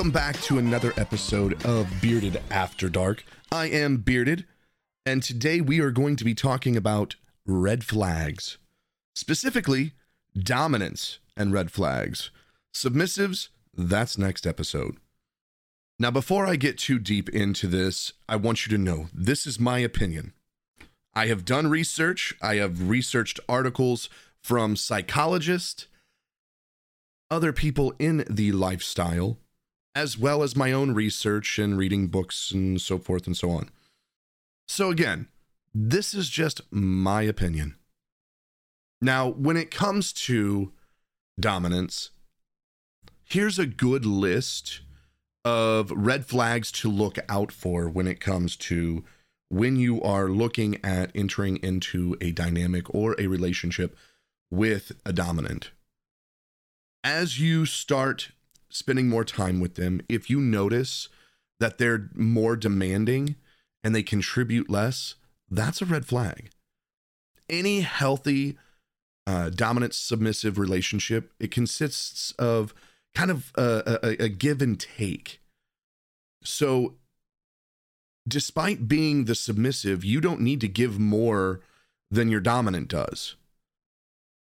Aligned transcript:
Welcome 0.00 0.12
back 0.12 0.40
to 0.44 0.56
another 0.56 0.94
episode 0.96 1.62
of 1.66 1.86
Bearded 2.00 2.40
After 2.50 2.88
Dark. 2.88 3.22
I 3.52 3.66
am 3.66 3.98
Bearded, 3.98 4.46
and 5.04 5.22
today 5.22 5.60
we 5.60 5.80
are 5.80 5.90
going 5.90 6.16
to 6.16 6.24
be 6.24 6.32
talking 6.32 6.74
about 6.74 7.16
red 7.44 7.84
flags, 7.84 8.56
specifically 9.14 9.92
dominants 10.34 11.18
and 11.36 11.52
red 11.52 11.70
flags. 11.70 12.30
Submissives, 12.74 13.48
that's 13.76 14.16
next 14.16 14.46
episode. 14.46 14.96
Now, 15.98 16.10
before 16.10 16.46
I 16.46 16.56
get 16.56 16.78
too 16.78 16.98
deep 16.98 17.28
into 17.28 17.66
this, 17.66 18.14
I 18.26 18.36
want 18.36 18.66
you 18.66 18.74
to 18.74 18.82
know 18.82 19.08
this 19.12 19.46
is 19.46 19.60
my 19.60 19.80
opinion. 19.80 20.32
I 21.12 21.26
have 21.26 21.44
done 21.44 21.68
research, 21.68 22.34
I 22.40 22.54
have 22.54 22.88
researched 22.88 23.38
articles 23.50 24.08
from 24.42 24.76
psychologists, 24.76 25.88
other 27.30 27.52
people 27.52 27.92
in 27.98 28.24
the 28.30 28.52
lifestyle, 28.52 29.36
as 29.94 30.16
well 30.16 30.42
as 30.42 30.56
my 30.56 30.72
own 30.72 30.92
research 30.92 31.58
and 31.58 31.76
reading 31.76 32.06
books 32.06 32.50
and 32.52 32.80
so 32.80 32.98
forth 32.98 33.26
and 33.26 33.36
so 33.36 33.50
on. 33.50 33.70
So, 34.68 34.90
again, 34.90 35.28
this 35.74 36.14
is 36.14 36.28
just 36.28 36.60
my 36.70 37.22
opinion. 37.22 37.76
Now, 39.00 39.28
when 39.28 39.56
it 39.56 39.70
comes 39.70 40.12
to 40.12 40.72
dominance, 41.38 42.10
here's 43.24 43.58
a 43.58 43.66
good 43.66 44.04
list 44.04 44.80
of 45.44 45.90
red 45.90 46.26
flags 46.26 46.70
to 46.70 46.90
look 46.90 47.18
out 47.28 47.50
for 47.50 47.88
when 47.88 48.06
it 48.06 48.20
comes 48.20 48.56
to 48.56 49.04
when 49.48 49.76
you 49.76 50.00
are 50.02 50.28
looking 50.28 50.78
at 50.84 51.10
entering 51.14 51.56
into 51.56 52.16
a 52.20 52.30
dynamic 52.30 52.94
or 52.94 53.16
a 53.18 53.26
relationship 53.26 53.96
with 54.50 54.92
a 55.04 55.12
dominant. 55.12 55.70
As 57.02 57.40
you 57.40 57.64
start 57.66 58.30
spending 58.70 59.08
more 59.08 59.24
time 59.24 59.60
with 59.60 59.74
them, 59.74 60.00
if 60.08 60.30
you 60.30 60.40
notice 60.40 61.08
that 61.58 61.78
they're 61.78 62.08
more 62.14 62.56
demanding 62.56 63.36
and 63.84 63.94
they 63.94 64.02
contribute 64.02 64.70
less, 64.70 65.16
that's 65.50 65.82
a 65.82 65.86
red 65.86 66.06
flag. 66.06 66.50
Any 67.48 67.80
healthy 67.80 68.56
uh, 69.26 69.50
dominant 69.50 69.94
submissive 69.94 70.58
relationship, 70.58 71.32
it 71.38 71.50
consists 71.50 72.32
of 72.32 72.72
kind 73.14 73.30
of 73.30 73.52
a, 73.56 73.98
a, 74.02 74.24
a 74.24 74.28
give 74.28 74.62
and 74.62 74.78
take. 74.78 75.40
So, 76.42 76.94
despite 78.26 78.88
being 78.88 79.24
the 79.24 79.34
submissive, 79.34 80.04
you 80.04 80.20
don't 80.20 80.40
need 80.40 80.60
to 80.62 80.68
give 80.68 80.98
more 80.98 81.60
than 82.10 82.28
your 82.28 82.40
dominant 82.40 82.88
does. 82.88 83.36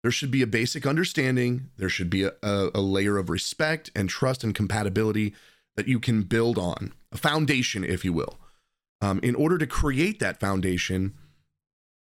There 0.05 0.10
should 0.10 0.30
be 0.30 0.42
a 0.42 0.47
basic 0.47 0.86
understanding, 0.86 1.70
there 1.78 1.88
should 1.88 2.10
be 2.10 2.24
a, 2.24 2.33
a, 2.42 2.72
a 2.74 2.80
layer 2.83 3.16
of 3.16 3.30
respect 3.30 3.91
and 3.97 4.06
trust 4.06 4.44
and 4.44 4.55
compatibility 4.55 5.34
that 5.77 5.88
you 5.88 5.98
can 5.98 6.24
build 6.24 6.58
on, 6.58 6.92
a 7.10 7.16
foundation, 7.16 7.83
if 7.84 8.05
you 8.05 8.12
will. 8.12 8.38
Um, 9.00 9.19
in 9.22 9.34
order 9.34 9.56
to 9.56 9.66
create 9.66 10.20
that 10.20 10.38
foundation, 10.38 11.14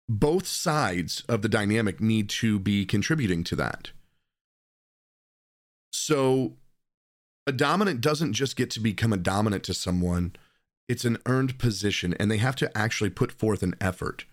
both 0.08 0.46
sides 0.46 1.24
of 1.28 1.42
the 1.42 1.48
dynamic 1.48 2.00
need 2.00 2.28
to 2.28 2.61
be 2.61 2.86
contributing 2.86 3.42
to 3.42 3.56
that. 3.56 3.90
So 5.92 6.58
a 7.45 7.50
dominant 7.50 8.00
doesn't 8.00 8.34
just 8.34 8.55
get 8.55 8.70
to 8.70 8.80
become 8.80 9.12
a 9.12 9.17
dominant 9.17 9.64
to 9.64 9.74
someone, 9.74 10.36
it's 10.89 11.05
an 11.05 11.18
earned 11.27 11.58
position 11.58 12.14
and 12.20 12.30
they 12.30 12.39
have 12.39 12.55
to 12.55 12.79
actually 12.79 13.11
put 13.11 13.33
forth 13.33 13.64
an 13.64 13.74
effort. 13.80 14.27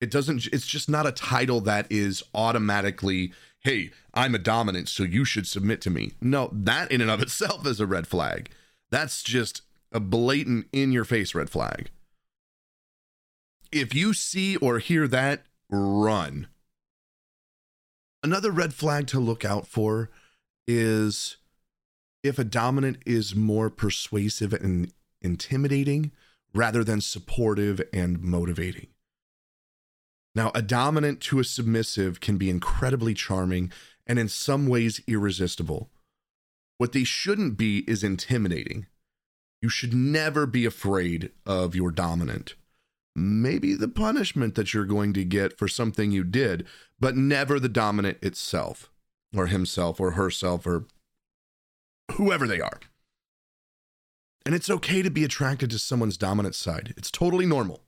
It 0.00 0.10
doesn't 0.10 0.46
it's 0.46 0.66
just 0.66 0.88
not 0.88 1.06
a 1.06 1.12
title 1.12 1.60
that 1.62 1.86
is 1.90 2.22
automatically, 2.34 3.32
"Hey, 3.60 3.90
I'm 4.12 4.34
a 4.34 4.38
dominant, 4.38 4.88
so 4.88 5.02
you 5.02 5.24
should 5.24 5.46
submit 5.46 5.80
to 5.82 5.90
me." 5.90 6.12
No, 6.20 6.50
that 6.52 6.90
in 6.90 7.00
and 7.00 7.10
of 7.10 7.22
itself 7.22 7.66
is 7.66 7.80
a 7.80 7.86
red 7.86 8.06
flag. 8.06 8.50
That's 8.90 9.22
just 9.22 9.62
a 9.92 10.00
blatant 10.00 10.66
in 10.72 10.92
your 10.92 11.04
face 11.04 11.34
red 11.34 11.48
flag. 11.48 11.90
If 13.72 13.94
you 13.94 14.14
see 14.14 14.56
or 14.56 14.78
hear 14.78 15.08
that, 15.08 15.46
run. 15.68 16.48
Another 18.22 18.50
red 18.50 18.72
flag 18.72 19.06
to 19.08 19.20
look 19.20 19.44
out 19.44 19.66
for 19.66 20.10
is 20.66 21.36
if 22.22 22.38
a 22.38 22.44
dominant 22.44 22.98
is 23.04 23.34
more 23.34 23.68
persuasive 23.68 24.52
and 24.52 24.92
intimidating 25.20 26.12
rather 26.54 26.82
than 26.84 27.00
supportive 27.00 27.82
and 27.92 28.20
motivating. 28.20 28.88
Now, 30.34 30.50
a 30.54 30.62
dominant 30.62 31.20
to 31.22 31.38
a 31.38 31.44
submissive 31.44 32.20
can 32.20 32.38
be 32.38 32.50
incredibly 32.50 33.14
charming 33.14 33.70
and 34.06 34.18
in 34.18 34.28
some 34.28 34.66
ways 34.66 35.00
irresistible. 35.06 35.90
What 36.78 36.92
they 36.92 37.04
shouldn't 37.04 37.56
be 37.56 37.84
is 37.88 38.02
intimidating. 38.02 38.86
You 39.62 39.68
should 39.68 39.94
never 39.94 40.44
be 40.44 40.66
afraid 40.66 41.30
of 41.46 41.74
your 41.74 41.90
dominant. 41.90 42.54
Maybe 43.16 43.74
the 43.74 43.88
punishment 43.88 44.56
that 44.56 44.74
you're 44.74 44.84
going 44.84 45.12
to 45.14 45.24
get 45.24 45.56
for 45.56 45.68
something 45.68 46.10
you 46.10 46.24
did, 46.24 46.66
but 46.98 47.16
never 47.16 47.60
the 47.60 47.68
dominant 47.68 48.18
itself, 48.22 48.90
or 49.34 49.46
himself, 49.46 50.00
or 50.00 50.12
herself, 50.12 50.66
or 50.66 50.86
whoever 52.16 52.48
they 52.48 52.60
are. 52.60 52.80
And 54.44 54.54
it's 54.54 54.68
okay 54.68 55.00
to 55.00 55.10
be 55.10 55.24
attracted 55.24 55.70
to 55.70 55.78
someone's 55.78 56.18
dominant 56.18 56.56
side, 56.56 56.92
it's 56.96 57.10
totally 57.10 57.46
normal. 57.46 57.82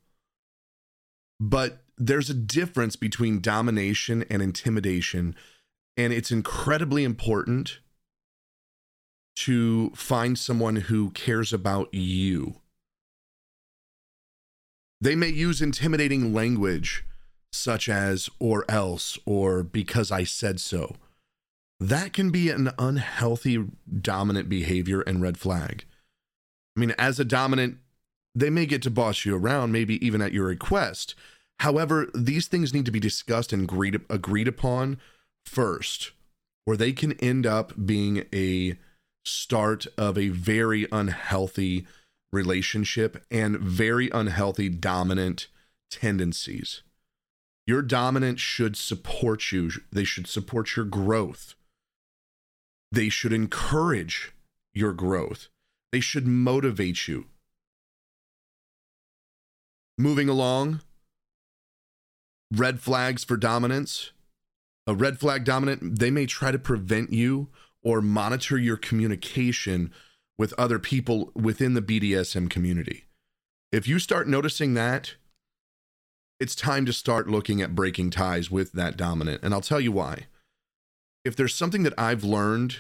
But 1.40 1.82
there's 1.98 2.30
a 2.30 2.34
difference 2.34 2.96
between 2.96 3.40
domination 3.40 4.24
and 4.28 4.42
intimidation, 4.42 5.34
and 5.96 6.12
it's 6.12 6.30
incredibly 6.30 7.04
important 7.04 7.78
to 9.36 9.90
find 9.90 10.38
someone 10.38 10.76
who 10.76 11.10
cares 11.10 11.52
about 11.52 11.92
you. 11.92 12.56
They 15.00 15.14
may 15.14 15.28
use 15.28 15.60
intimidating 15.60 16.32
language 16.32 17.04
such 17.52 17.88
as 17.88 18.28
or 18.38 18.64
else 18.68 19.18
or 19.24 19.62
because 19.62 20.10
I 20.10 20.24
said 20.24 20.60
so. 20.60 20.96
That 21.78 22.12
can 22.12 22.30
be 22.30 22.48
an 22.48 22.70
unhealthy 22.78 23.64
dominant 24.00 24.48
behavior 24.48 25.02
and 25.02 25.20
red 25.20 25.38
flag. 25.38 25.84
I 26.76 26.80
mean, 26.80 26.94
as 26.98 27.20
a 27.20 27.24
dominant, 27.24 27.78
they 28.34 28.50
may 28.50 28.66
get 28.66 28.82
to 28.82 28.90
boss 28.90 29.24
you 29.24 29.36
around, 29.36 29.72
maybe 29.72 30.04
even 30.04 30.22
at 30.22 30.32
your 30.32 30.46
request. 30.46 31.14
However, 31.60 32.08
these 32.14 32.46
things 32.46 32.74
need 32.74 32.84
to 32.86 32.92
be 32.92 33.00
discussed 33.00 33.52
and 33.52 33.62
agreed, 33.62 34.00
agreed 34.10 34.48
upon 34.48 34.98
first, 35.44 36.12
or 36.66 36.76
they 36.76 36.92
can 36.92 37.12
end 37.12 37.46
up 37.46 37.72
being 37.86 38.26
a 38.34 38.76
start 39.24 39.86
of 39.98 40.16
a 40.16 40.28
very 40.28 40.86
unhealthy 40.92 41.86
relationship 42.32 43.24
and 43.30 43.58
very 43.58 44.10
unhealthy 44.10 44.68
dominant 44.68 45.48
tendencies. 45.90 46.82
Your 47.66 47.82
dominant 47.82 48.38
should 48.38 48.76
support 48.76 49.50
you, 49.50 49.70
they 49.90 50.04
should 50.04 50.28
support 50.28 50.76
your 50.76 50.84
growth. 50.84 51.54
They 52.92 53.08
should 53.08 53.32
encourage 53.32 54.32
your 54.72 54.92
growth. 54.92 55.48
They 55.90 56.00
should 56.00 56.26
motivate 56.26 57.08
you. 57.08 57.26
Moving 59.98 60.28
along, 60.28 60.82
red 62.54 62.80
flags 62.80 63.24
for 63.24 63.36
dominance. 63.36 64.12
A 64.86 64.94
red 64.94 65.18
flag 65.18 65.44
dominant, 65.44 65.98
they 65.98 66.10
may 66.10 66.26
try 66.26 66.52
to 66.52 66.58
prevent 66.58 67.12
you 67.12 67.48
or 67.82 68.00
monitor 68.00 68.56
your 68.56 68.76
communication 68.76 69.92
with 70.38 70.54
other 70.58 70.78
people 70.78 71.32
within 71.34 71.74
the 71.74 71.82
BDSM 71.82 72.48
community. 72.50 73.04
If 73.72 73.88
you 73.88 73.98
start 73.98 74.28
noticing 74.28 74.74
that, 74.74 75.14
it's 76.38 76.54
time 76.54 76.86
to 76.86 76.92
start 76.92 77.28
looking 77.28 77.62
at 77.62 77.74
breaking 77.74 78.10
ties 78.10 78.50
with 78.50 78.72
that 78.72 78.96
dominant. 78.96 79.42
And 79.42 79.54
I'll 79.54 79.60
tell 79.60 79.80
you 79.80 79.92
why. 79.92 80.26
If 81.24 81.34
there's 81.34 81.54
something 81.54 81.82
that 81.82 81.94
I've 81.98 82.22
learned 82.22 82.78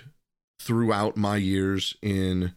throughout 0.60 1.16
my 1.16 1.36
years 1.36 1.96
in 2.02 2.54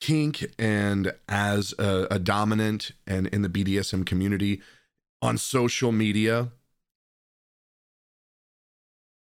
kink 0.00 0.44
and 0.58 1.12
as 1.28 1.74
a, 1.78 2.08
a 2.10 2.18
dominant 2.18 2.92
and 3.06 3.28
in 3.28 3.42
the 3.42 3.48
BDSM 3.48 4.04
community 4.04 4.60
on 5.22 5.38
social 5.38 5.92
media, 5.92 6.50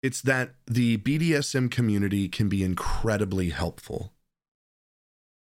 it's 0.02 0.22
that 0.22 0.54
the 0.66 0.96
BDSM 0.96 1.70
community 1.70 2.28
can 2.28 2.48
be 2.48 2.64
incredibly 2.64 3.50
helpful. 3.50 4.12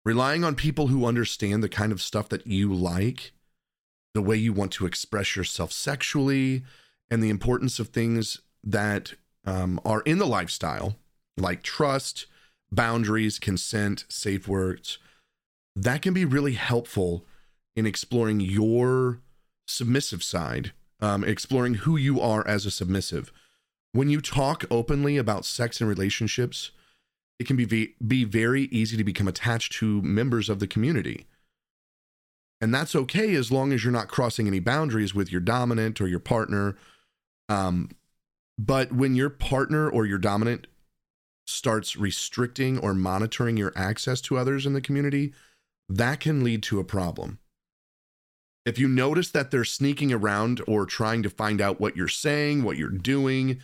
Relying 0.05 0.44
on 0.44 0.55
people 0.55 0.88
who 0.88 1.06
understand 1.06 1.62
the 1.62 1.69
kind 1.69 1.91
of 1.91 2.02
stuff 2.02 2.29
that 2.29 2.46
you 2.46 2.73
like, 2.73 3.32
the 4.12 4.23
way 4.23 4.37
you 4.37 4.52
want 4.52 4.70
to 4.73 4.87
express 4.87 5.35
yourself 5.35 5.73
sexually, 5.73 6.62
and 7.11 7.23
the 7.23 7.31
importance 7.31 7.79
of 7.79 7.88
things 7.88 8.41
that 8.62 9.14
um, 9.46 9.81
are 9.85 10.02
in 10.02 10.19
the 10.19 10.26
lifestyle, 10.26 10.96
like 11.38 11.62
trust, 11.62 12.26
boundaries, 12.70 13.38
consent, 13.38 14.05
safe 14.08 14.46
words, 14.46 14.99
that 15.75 16.02
can 16.02 16.14
be 16.14 16.25
really 16.25 16.52
helpful 16.52 17.25
in 17.75 17.87
exploring 17.87 18.41
your 18.41 19.20
submissive 19.67 20.23
side, 20.23 20.73
um, 21.01 21.25
exploring 21.25 21.75
who 21.75 21.97
you 21.97 22.21
are 22.21 22.47
as 22.47 22.67
a 22.67 22.71
submissive 22.71 23.33
when 23.95 24.11
you 24.11 24.21
talk 24.21 24.65
openly 24.73 25.17
about 25.17 25.45
sex 25.45 25.81
and 25.81 25.89
relationships, 25.89 26.73
it 27.39 27.47
can 27.47 27.57
be 27.57 27.95
be 28.05 28.25
very 28.25 28.63
easy 28.65 28.97
to 28.97 29.05
become 29.05 29.29
attached 29.29 29.73
to 29.75 30.03
members 30.03 30.49
of 30.49 30.59
the 30.59 30.67
community. 30.67 31.27
And 32.61 32.75
that's 32.75 32.97
okay 32.97 33.35
as 33.35 33.53
long 33.53 33.73
as 33.73 33.85
you're 33.85 33.93
not 33.93 34.09
crossing 34.09 34.49
any 34.49 34.59
boundaries 34.59 35.15
with 35.15 35.31
your 35.31 35.41
dominant 35.41 36.01
or 36.01 36.09
your 36.09 36.19
partner. 36.19 36.77
Um, 37.49 37.91
but 38.59 38.93
when 38.93 39.15
your 39.15 39.31
partner 39.31 39.89
or 39.89 40.07
your 40.07 40.19
dominant 40.19 40.67
starts 41.47 41.97
restricting 41.97 42.79
or 42.79 42.95
monitoring 42.95 43.57
your 43.57 43.73
access 43.77 44.21
to 44.23 44.39
others 44.39 44.67
in 44.67 44.73
the 44.73 44.81
community, 44.81 45.33
that 45.89 46.19
can 46.19 46.43
lead 46.43 46.65
to 46.65 46.81
a 46.81 46.85
problem. 46.85 47.39
If 48.65 48.79
you 48.79 48.89
notice 48.89 49.31
that 49.31 49.51
they're 49.51 49.65
sneaking 49.65 50.13
around 50.13 50.63
or 50.67 50.87
trying 50.87 51.23
to 51.23 51.31
find 51.31 51.61
out 51.61 51.81
what 51.81 51.97
you're 51.97 52.09
saying, 52.09 52.63
what 52.63 52.79
you're 52.79 52.89
doing, 52.89 53.61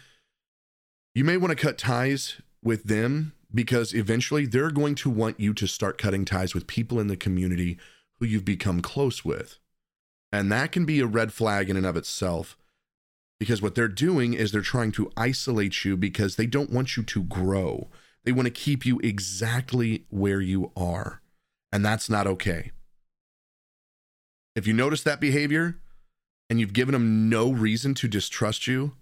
you 1.14 1.24
may 1.24 1.36
want 1.36 1.50
to 1.50 1.56
cut 1.56 1.78
ties 1.78 2.40
with 2.62 2.84
them 2.84 3.32
because 3.52 3.94
eventually 3.94 4.46
they're 4.46 4.70
going 4.70 4.94
to 4.96 5.10
want 5.10 5.40
you 5.40 5.54
to 5.54 5.66
start 5.66 5.98
cutting 5.98 6.24
ties 6.24 6.54
with 6.54 6.66
people 6.66 7.00
in 7.00 7.06
the 7.06 7.16
community 7.16 7.78
who 8.18 8.26
you've 8.26 8.44
become 8.44 8.82
close 8.82 9.24
with. 9.24 9.58
And 10.32 10.52
that 10.52 10.70
can 10.70 10.84
be 10.84 11.00
a 11.00 11.06
red 11.06 11.32
flag 11.32 11.70
in 11.70 11.76
and 11.76 11.86
of 11.86 11.96
itself 11.96 12.56
because 13.40 13.62
what 13.62 13.74
they're 13.74 13.88
doing 13.88 14.34
is 14.34 14.52
they're 14.52 14.60
trying 14.60 14.92
to 14.92 15.10
isolate 15.16 15.84
you 15.84 15.96
because 15.96 16.36
they 16.36 16.46
don't 16.46 16.70
want 16.70 16.96
you 16.96 17.02
to 17.02 17.22
grow. 17.22 17.88
They 18.22 18.32
want 18.32 18.46
to 18.46 18.50
keep 18.50 18.84
you 18.84 19.00
exactly 19.02 20.04
where 20.10 20.42
you 20.42 20.70
are. 20.76 21.22
And 21.72 21.84
that's 21.84 22.10
not 22.10 22.26
okay. 22.26 22.70
If 24.56 24.66
you 24.66 24.72
notice 24.72 25.02
that 25.04 25.20
behavior 25.20 25.78
and 26.48 26.58
you've 26.58 26.72
given 26.72 26.92
them 26.92 27.28
no 27.28 27.50
reason 27.50 27.94
to 27.94 28.08
distrust 28.08 28.66
you, 28.66 28.92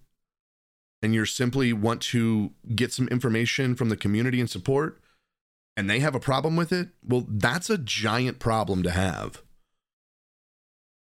and 1.03 1.15
you 1.15 1.25
simply 1.25 1.73
want 1.73 2.03
to 2.03 2.53
get 2.75 2.93
some 2.93 3.09
information 3.09 3.75
from 3.75 3.89
the 3.89 3.97
community 3.97 4.41
and 4.41 4.51
support, 4.51 5.01
and 5.77 5.89
they 5.89 6.01
have 6.01 6.15
a 6.15 6.21
problem 6.21 6.57
with 6.57 6.73
it, 6.73 6.89
well, 7.07 7.25
that's 7.29 7.71
a 7.71 7.79
giant 7.79 8.39
problem 8.41 8.83
to 8.83 8.91
have. 8.91 9.43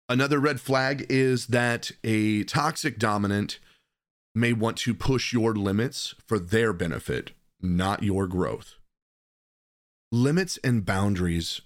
Another 0.09 0.39
red 0.39 0.59
flag 0.59 1.05
is 1.09 1.47
that 1.47 1.91
a 2.03 2.43
toxic 2.43 2.99
dominant 2.99 3.59
may 4.35 4.51
want 4.51 4.77
to 4.77 4.93
push 4.93 5.31
your 5.31 5.53
limits 5.53 6.15
for 6.25 6.39
their 6.39 6.73
benefit, 6.73 7.31
not 7.61 8.03
your 8.03 8.27
growth. 8.27 8.75
Limits 10.11 10.59
and 10.63 10.85
boundaries 10.85 11.61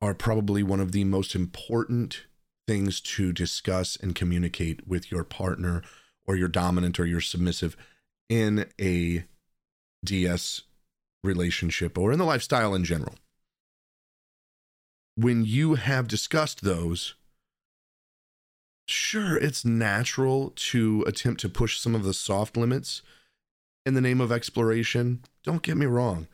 are 0.00 0.14
probably 0.14 0.62
one 0.62 0.80
of 0.80 0.92
the 0.92 1.04
most 1.04 1.34
important 1.34 2.24
things 2.66 3.00
to 3.00 3.32
discuss 3.32 3.96
and 3.96 4.14
communicate 4.14 4.86
with 4.86 5.10
your 5.10 5.24
partner 5.24 5.82
or 6.26 6.36
your 6.36 6.48
dominant 6.48 6.98
or 6.98 7.04
your 7.04 7.20
submissive 7.20 7.76
in 8.28 8.66
a 8.80 9.24
DS 10.04 10.62
relationship 11.22 11.98
or 11.98 12.12
in 12.12 12.18
the 12.18 12.24
lifestyle 12.24 12.74
in 12.74 12.84
general. 12.84 13.16
When 15.16 15.44
you 15.44 15.74
have 15.74 16.08
discussed 16.08 16.62
those, 16.62 17.14
sure, 18.86 19.36
it's 19.36 19.64
natural 19.64 20.52
to 20.54 21.04
attempt 21.06 21.40
to 21.40 21.48
push 21.48 21.78
some 21.78 21.94
of 21.94 22.04
the 22.04 22.14
soft 22.14 22.56
limits 22.56 23.02
in 23.84 23.94
the 23.94 24.00
name 24.00 24.20
of 24.20 24.32
exploration. 24.32 25.20
Don't 25.44 25.62
get 25.62 25.76
me 25.76 25.86
wrong. 25.86 26.28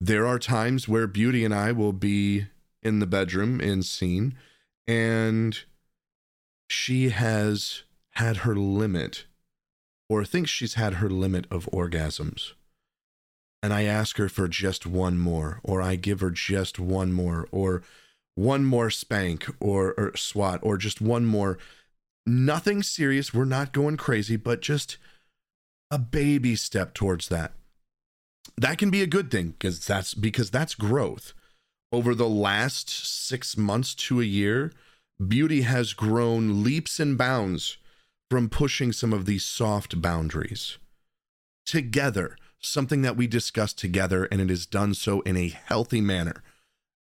There 0.00 0.26
are 0.26 0.38
times 0.38 0.88
where 0.88 1.06
Beauty 1.06 1.44
and 1.44 1.54
I 1.54 1.72
will 1.72 1.92
be 1.92 2.46
in 2.82 2.98
the 2.98 3.06
bedroom 3.06 3.60
in 3.60 3.82
scene 3.82 4.34
and 4.86 5.60
she 6.68 7.10
has 7.10 7.82
had 8.12 8.38
her 8.38 8.56
limit 8.56 9.26
or 10.08 10.24
thinks 10.24 10.50
she's 10.50 10.74
had 10.74 10.94
her 10.94 11.08
limit 11.08 11.46
of 11.50 11.68
orgasms. 11.72 12.52
And 13.62 13.72
I 13.72 13.84
ask 13.84 14.16
her 14.16 14.28
for 14.28 14.48
just 14.48 14.86
one 14.86 15.18
more, 15.18 15.60
or 15.62 15.80
I 15.80 15.94
give 15.94 16.20
her 16.20 16.30
just 16.30 16.80
one 16.80 17.12
more, 17.12 17.46
or 17.52 17.82
one 18.34 18.64
more 18.64 18.90
spank 18.90 19.46
or, 19.60 19.92
or 19.98 20.16
swat, 20.16 20.60
or 20.62 20.76
just 20.76 21.00
one 21.00 21.26
more. 21.26 21.58
Nothing 22.26 22.82
serious. 22.82 23.32
We're 23.34 23.44
not 23.44 23.72
going 23.72 23.96
crazy, 23.96 24.36
but 24.36 24.62
just 24.62 24.96
a 25.90 25.98
baby 25.98 26.56
step 26.56 26.94
towards 26.94 27.28
that. 27.28 27.52
That 28.56 28.78
can 28.78 28.90
be 28.90 29.02
a 29.02 29.06
good 29.06 29.30
thing 29.30 29.50
because 29.50 29.86
that's 29.86 30.14
because 30.14 30.50
that's 30.50 30.74
growth. 30.74 31.34
Over 31.92 32.14
the 32.14 32.28
last 32.28 32.88
six 32.88 33.56
months 33.56 33.94
to 33.96 34.20
a 34.20 34.24
year, 34.24 34.72
beauty 35.26 35.62
has 35.62 35.92
grown 35.92 36.62
leaps 36.62 37.00
and 37.00 37.18
bounds 37.18 37.78
from 38.30 38.48
pushing 38.48 38.92
some 38.92 39.12
of 39.12 39.26
these 39.26 39.44
soft 39.44 40.00
boundaries 40.00 40.78
together, 41.66 42.36
something 42.60 43.02
that 43.02 43.16
we 43.16 43.26
discuss 43.26 43.72
together, 43.72 44.26
and 44.30 44.40
it 44.40 44.50
is 44.50 44.66
done 44.66 44.94
so 44.94 45.20
in 45.22 45.36
a 45.36 45.48
healthy 45.48 46.00
manner, 46.00 46.42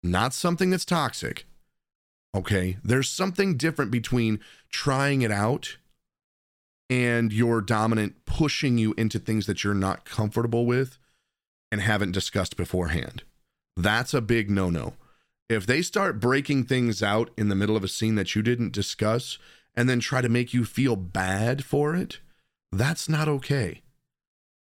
not 0.01 0.33
something 0.33 0.69
that's 0.69 0.85
toxic. 0.85 1.45
Okay, 2.33 2.77
there's 2.83 3.09
something 3.09 3.57
different 3.57 3.91
between 3.91 4.39
trying 4.69 5.21
it 5.23 5.31
out 5.31 5.77
and 6.89 7.33
your 7.33 7.61
dominant 7.61 8.25
pushing 8.25 8.77
you 8.77 8.93
into 8.97 9.19
things 9.19 9.45
that 9.45 9.63
you're 9.63 9.73
not 9.73 10.05
comfortable 10.05 10.65
with 10.65 10.97
and 11.71 11.81
haven't 11.81 12.11
discussed 12.11 12.55
beforehand. 12.55 13.23
That's 13.79 14.13
a 14.13 14.19
big 14.19 14.49
no 14.49 14.69
no. 14.69 14.95
If 15.47 15.65
they 15.65 15.81
start 15.81 16.19
breaking 16.19 16.65
things 16.65 17.01
out 17.01 17.31
in 17.37 17.47
the 17.47 17.55
middle 17.55 17.77
of 17.77 17.83
a 17.83 17.87
scene 17.87 18.15
that 18.15 18.35
you 18.35 18.41
didn't 18.41 18.73
discuss 18.73 19.37
and 19.73 19.87
then 19.87 20.01
try 20.01 20.21
to 20.21 20.27
make 20.27 20.53
you 20.53 20.65
feel 20.65 20.97
bad 20.97 21.63
for 21.63 21.95
it, 21.95 22.19
that's 22.73 23.07
not 23.07 23.29
okay. 23.29 23.81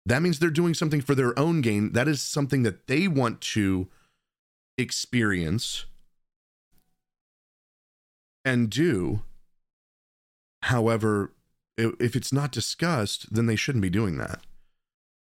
That 0.06 0.21
means 0.21 0.39
they're 0.39 0.50
doing 0.50 0.74
something 0.74 1.00
for 1.00 1.15
their 1.15 1.38
own 1.39 1.62
gain. 1.62 1.94
That 1.94 2.09
is 2.09 2.21
something 2.21 2.63
that 2.63 2.88
they 2.88 3.07
want 3.07 3.39
to 3.54 3.88
experience 4.77 5.86
and 8.44 8.69
do. 8.69 9.21
However, 10.64 11.31
if 11.78 12.16
it's 12.16 12.33
not 12.33 12.52
discussed, 12.52 13.33
then 13.33 13.45
they 13.45 13.56
shouldn't 13.56 13.81
be 13.81 13.90
doing 13.90 14.18
that. 14.18 14.42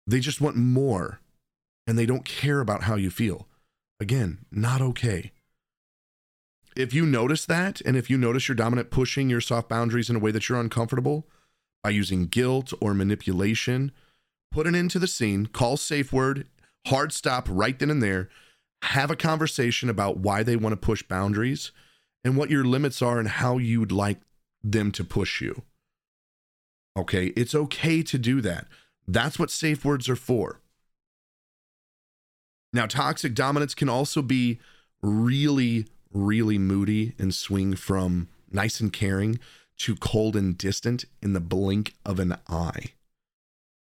They 0.06 0.20
just 0.20 0.40
want 0.40 0.56
more 0.56 1.20
and 1.86 1.98
they 1.98 2.06
don't 2.06 2.24
care 2.24 2.60
about 2.60 2.84
how 2.84 2.96
you 2.96 3.10
feel. 3.10 3.47
Again, 4.00 4.38
not 4.50 4.80
okay 4.80 5.32
if 6.78 6.94
you 6.94 7.04
notice 7.04 7.44
that, 7.46 7.80
and 7.80 7.96
if 7.96 8.08
you 8.08 8.16
notice 8.16 8.46
your 8.46 8.54
dominant 8.54 8.90
pushing 8.90 9.28
your 9.28 9.40
soft 9.40 9.68
boundaries 9.68 10.08
in 10.08 10.14
a 10.14 10.20
way 10.20 10.30
that 10.30 10.48
you're 10.48 10.60
uncomfortable 10.60 11.26
by 11.82 11.90
using 11.90 12.26
guilt 12.26 12.72
or 12.80 12.94
manipulation, 12.94 13.90
put 14.52 14.68
an 14.68 14.76
end 14.76 14.92
to 14.92 15.00
the 15.00 15.08
scene, 15.08 15.46
call 15.46 15.76
safe 15.76 16.12
word, 16.12 16.46
hard 16.86 17.12
stop 17.12 17.48
right 17.50 17.76
then 17.80 17.90
and 17.90 18.00
there, 18.00 18.28
have 18.82 19.10
a 19.10 19.16
conversation 19.16 19.90
about 19.90 20.18
why 20.18 20.44
they 20.44 20.54
want 20.54 20.72
to 20.72 20.76
push 20.76 21.02
boundaries 21.02 21.72
and 22.22 22.36
what 22.36 22.48
your 22.48 22.62
limits 22.62 23.02
are 23.02 23.18
and 23.18 23.28
how 23.28 23.58
you'd 23.58 23.90
like 23.90 24.20
them 24.62 24.92
to 24.92 25.02
push 25.02 25.40
you. 25.40 25.62
Okay, 26.96 27.26
it's 27.36 27.56
okay 27.56 28.04
to 28.04 28.18
do 28.18 28.40
that. 28.40 28.68
That's 29.08 29.36
what 29.36 29.50
safe 29.50 29.84
words 29.84 30.08
are 30.08 30.16
for. 30.16 30.60
Now, 32.72 32.86
toxic 32.86 33.34
dominants 33.34 33.74
can 33.74 33.88
also 33.88 34.22
be 34.22 34.58
really 35.02 35.86
really 36.12 36.58
moody 36.58 37.14
and 37.18 37.34
swing 37.34 37.74
from 37.74 38.28
nice 38.50 38.80
and 38.80 38.92
caring 38.92 39.38
to 39.78 39.94
cold 39.96 40.34
and 40.36 40.56
distant 40.58 41.04
in 41.22 41.32
the 41.32 41.40
blink 41.40 41.94
of 42.04 42.18
an 42.18 42.36
eye 42.48 42.92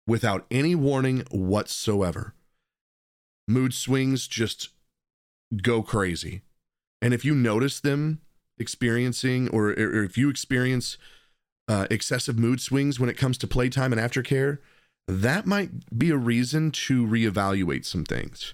without 0.07 0.45
any 0.49 0.75
warning 0.75 1.23
whatsoever. 1.31 2.33
Mood 3.47 3.73
swings 3.73 4.27
just 4.27 4.69
go 5.61 5.81
crazy. 5.81 6.41
And 7.01 7.13
if 7.13 7.25
you 7.25 7.35
notice 7.35 7.79
them 7.79 8.21
experiencing, 8.57 9.49
or, 9.49 9.69
or 9.69 10.03
if 10.03 10.17
you 10.17 10.29
experience 10.29 10.97
uh, 11.67 11.87
excessive 11.89 12.37
mood 12.37 12.61
swings 12.61 12.99
when 12.99 13.09
it 13.09 13.17
comes 13.17 13.37
to 13.39 13.47
playtime 13.47 13.91
and 13.91 14.01
aftercare, 14.01 14.59
that 15.07 15.45
might 15.45 15.97
be 15.97 16.11
a 16.11 16.17
reason 16.17 16.71
to 16.71 17.05
reevaluate 17.05 17.85
some 17.85 18.05
things 18.05 18.53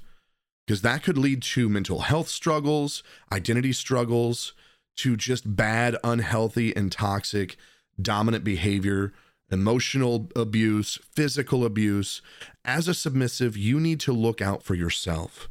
because 0.67 0.81
that 0.81 1.01
could 1.01 1.17
lead 1.17 1.41
to 1.41 1.69
mental 1.69 2.00
health 2.00 2.27
struggles, 2.27 3.01
identity 3.31 3.71
struggles, 3.71 4.53
to 4.97 5.15
just 5.15 5.55
bad, 5.55 5.95
unhealthy, 6.03 6.75
and 6.75 6.91
toxic 6.91 7.55
dominant 8.00 8.43
behavior, 8.43 9.13
emotional 9.50 10.29
abuse, 10.36 11.00
physical 11.15 11.65
abuse. 11.65 12.21
As 12.65 12.88
a 12.88 12.93
submissive, 12.93 13.55
you 13.55 13.79
need 13.79 14.00
to 14.01 14.12
look 14.12 14.41
out 14.41 14.62
for 14.62 14.75
yourself. 14.75 15.50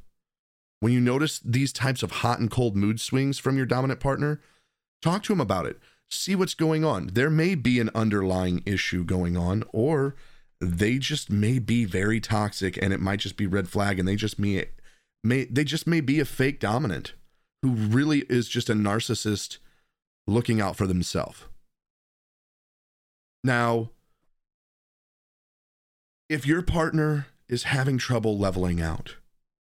When 0.80 0.92
you 0.92 1.00
notice 1.00 1.40
these 1.40 1.72
types 1.72 2.02
of 2.02 2.10
hot 2.10 2.38
and 2.38 2.50
cold 2.50 2.76
mood 2.76 3.00
swings 3.00 3.38
from 3.38 3.56
your 3.56 3.66
dominant 3.66 4.00
partner, 4.00 4.40
talk 5.00 5.22
to 5.24 5.32
him 5.32 5.40
about 5.40 5.64
it. 5.66 5.78
See 6.10 6.36
what's 6.36 6.54
going 6.54 6.84
on. 6.84 7.08
There 7.14 7.30
may 7.30 7.54
be 7.54 7.80
an 7.80 7.90
underlying 7.94 8.62
issue 8.66 9.02
going 9.02 9.36
on, 9.36 9.64
or 9.72 10.14
they 10.60 10.98
just 10.98 11.30
may 11.30 11.58
be 11.58 11.84
very 11.84 12.20
toxic 12.20 12.78
and 12.80 12.92
it 12.92 13.00
might 13.00 13.20
just 13.20 13.36
be 13.36 13.46
red 13.46 13.68
flag 13.68 13.98
and 13.98 14.06
they 14.06 14.16
just 14.16 14.38
may 14.38 14.66
may 15.28 15.44
they 15.44 15.64
just 15.64 15.86
may 15.86 16.00
be 16.00 16.20
a 16.20 16.24
fake 16.24 16.60
dominant 16.60 17.14
who 17.62 17.70
really 17.70 18.20
is 18.28 18.48
just 18.48 18.70
a 18.70 18.74
narcissist 18.74 19.58
looking 20.26 20.60
out 20.60 20.76
for 20.76 20.86
themselves. 20.86 21.44
Now, 23.42 23.90
if 26.28 26.46
your 26.46 26.62
partner 26.62 27.26
is 27.48 27.64
having 27.64 27.98
trouble 27.98 28.36
leveling 28.38 28.80
out 28.80 29.16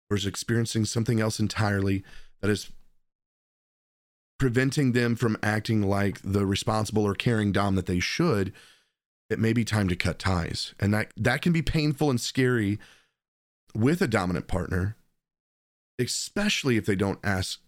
or 0.09 0.15
is 0.15 0.25
experiencing 0.25 0.85
something 0.85 1.19
else 1.19 1.39
entirely 1.39 2.03
that 2.41 2.49
is 2.49 2.71
preventing 4.39 4.93
them 4.93 5.15
from 5.15 5.37
acting 5.43 5.81
like 5.81 6.19
the 6.23 6.45
responsible 6.45 7.03
or 7.03 7.13
caring 7.13 7.51
dom 7.51 7.75
that 7.75 7.85
they 7.85 7.99
should 7.99 8.51
it 9.29 9.39
may 9.39 9.53
be 9.53 9.63
time 9.63 9.87
to 9.87 9.95
cut 9.95 10.19
ties 10.19 10.73
and 10.79 10.93
that 10.93 11.11
that 11.15 11.41
can 11.41 11.53
be 11.53 11.61
painful 11.61 12.09
and 12.09 12.19
scary 12.19 12.79
with 13.73 14.01
a 14.01 14.07
dominant 14.07 14.47
partner 14.47 14.95
especially 15.99 16.77
if 16.77 16.85
they 16.85 16.95
don't 16.95 17.19
ask 17.23 17.59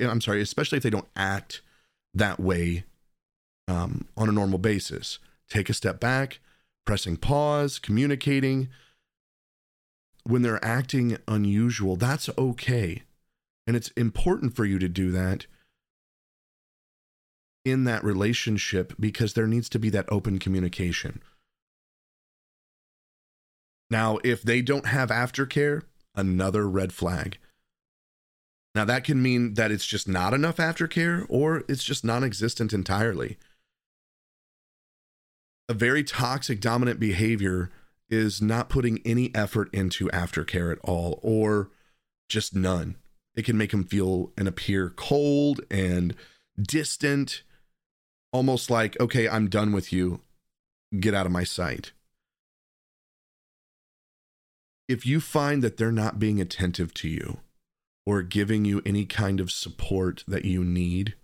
i'm 0.00 0.20
sorry 0.20 0.40
especially 0.40 0.76
if 0.76 0.82
they 0.82 0.90
don't 0.90 1.08
act 1.16 1.60
that 2.12 2.40
way 2.40 2.84
um, 3.66 4.06
on 4.16 4.28
a 4.28 4.32
normal 4.32 4.58
basis 4.58 5.18
take 5.48 5.68
a 5.68 5.74
step 5.74 6.00
back 6.00 6.40
pressing 6.86 7.16
pause 7.16 7.78
communicating 7.78 8.68
when 10.24 10.42
they're 10.42 10.64
acting 10.64 11.18
unusual 11.28 11.96
that's 11.96 12.28
okay 12.38 13.02
and 13.66 13.76
it's 13.76 13.88
important 13.90 14.54
for 14.54 14.64
you 14.64 14.78
to 14.78 14.88
do 14.88 15.10
that 15.10 15.46
in 17.64 17.84
that 17.84 18.04
relationship 18.04 18.92
because 19.00 19.32
there 19.32 19.46
needs 19.46 19.68
to 19.70 19.78
be 19.78 19.88
that 19.90 20.10
open 20.10 20.38
communication. 20.38 21.22
Now, 23.90 24.18
if 24.22 24.42
they 24.42 24.60
don't 24.60 24.86
have 24.86 25.08
aftercare, 25.08 25.82
another 26.14 26.68
red 26.68 26.92
flag. 26.92 27.38
Now, 28.74 28.84
that 28.86 29.04
can 29.04 29.22
mean 29.22 29.54
that 29.54 29.70
it's 29.70 29.86
just 29.86 30.08
not 30.08 30.34
enough 30.34 30.56
aftercare 30.56 31.24
or 31.28 31.62
it's 31.68 31.84
just 31.84 32.04
non 32.04 32.24
existent 32.24 32.72
entirely. 32.72 33.38
A 35.68 35.74
very 35.74 36.02
toxic 36.02 36.60
dominant 36.60 36.98
behavior 36.98 37.70
is 38.10 38.42
not 38.42 38.68
putting 38.68 39.00
any 39.04 39.34
effort 39.34 39.72
into 39.72 40.08
aftercare 40.08 40.72
at 40.72 40.78
all 40.82 41.20
or 41.22 41.70
just 42.28 42.54
none. 42.54 42.96
It 43.34 43.44
can 43.44 43.56
make 43.56 43.70
them 43.70 43.84
feel 43.84 44.32
and 44.36 44.46
appear 44.48 44.90
cold 44.90 45.60
and 45.70 46.14
distant 46.60 47.42
almost 48.32 48.70
like, 48.70 48.98
okay, 49.00 49.28
I'm 49.28 49.48
done 49.48 49.72
with 49.72 49.92
you. 49.92 50.20
Get 50.98 51.14
out 51.14 51.26
of 51.26 51.32
my 51.32 51.44
sight. 51.44 51.92
If 54.88 55.06
you 55.06 55.20
find 55.20 55.62
that 55.62 55.76
they're 55.76 55.92
not 55.92 56.18
being 56.18 56.40
attentive 56.40 56.92
to 56.94 57.08
you 57.08 57.38
or 58.06 58.22
giving 58.22 58.64
you 58.64 58.82
any 58.84 59.04
kind 59.06 59.40
of 59.40 59.50
support 59.50 60.24
that 60.28 60.44
you 60.44 60.62
need, 60.64 61.14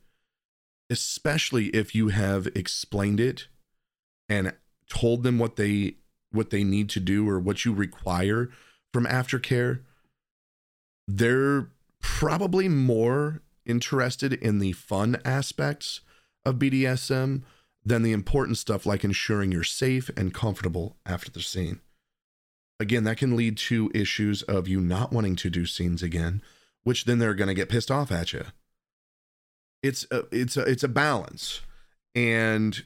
especially 0.89 1.67
if 1.69 1.95
you 1.95 2.09
have 2.09 2.47
explained 2.49 3.21
it 3.21 3.49
and 4.29 4.55
told 4.89 5.23
them 5.23 5.39
what 5.39 5.57
they 5.57 5.97
what 6.33 6.51
they 6.51 6.63
need 6.63 6.89
to 6.89 7.01
do 7.01 7.29
or 7.29 7.41
what 7.41 7.65
you 7.65 7.73
require 7.73 8.49
from 8.93 9.05
aftercare, 9.05 9.81
they're 11.09 11.71
probably 12.01 12.69
more 12.69 13.43
interested 13.67 14.33
in 14.33 14.59
the 14.59 14.73
fun 14.73 15.17
aspects 15.25 16.01
of 16.45 16.57
BDSM 16.57 17.43
than 17.85 18.03
the 18.03 18.13
important 18.13 18.59
stuff 18.59 18.87
like 18.87 19.05
ensuring 19.05 19.53
you're 19.53 19.65
safe 19.65 20.11
and 20.17 20.35
comfortable 20.35 20.97
after 21.05 21.31
the 21.31 21.43
scene. 21.43 21.81
Again, 22.79 23.05
that 23.05 23.19
can 23.19 23.37
lead 23.37 23.57
to 23.59 23.91
issues 23.95 24.43
of 24.43 24.69
you 24.69 24.81
not 24.81 25.13
wanting 25.13 25.37
to 25.37 25.51
do 25.51 25.67
scenes 25.67 26.03
again, 26.03 26.43
which 26.85 27.05
then 27.05 27.19
they're 27.19 27.35
going 27.35 27.49
to 27.49 27.55
get 27.55 27.69
pissed 27.69 27.91
off 27.91 28.11
at 28.11 28.33
you. 28.33 28.45
It's 29.83 30.07
a, 30.11 30.25
it's 30.31 30.57
a, 30.57 30.63
it's 30.63 30.85
a 30.85 30.89
balance. 30.89 31.61
And 32.15 32.85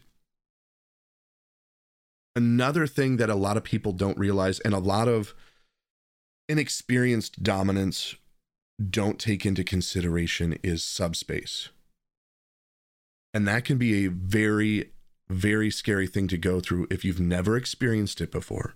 another 2.36 2.86
thing 2.86 3.16
that 3.16 3.30
a 3.30 3.34
lot 3.34 3.56
of 3.56 3.64
people 3.64 3.92
don't 3.92 4.18
realize 4.18 4.60
and 4.60 4.74
a 4.74 4.78
lot 4.78 5.08
of 5.08 5.34
inexperienced 6.48 7.42
dominants 7.42 8.16
don't 8.90 9.18
take 9.18 9.46
into 9.46 9.64
consideration 9.64 10.58
is 10.62 10.84
subspace. 10.84 11.70
And 13.32 13.48
that 13.48 13.64
can 13.64 13.78
be 13.78 14.04
a 14.04 14.10
very, 14.10 14.92
very 15.28 15.70
scary 15.70 16.06
thing 16.06 16.28
to 16.28 16.38
go 16.38 16.60
through 16.60 16.86
if 16.90 17.04
you've 17.04 17.20
never 17.20 17.56
experienced 17.56 18.20
it 18.20 18.30
before. 18.30 18.74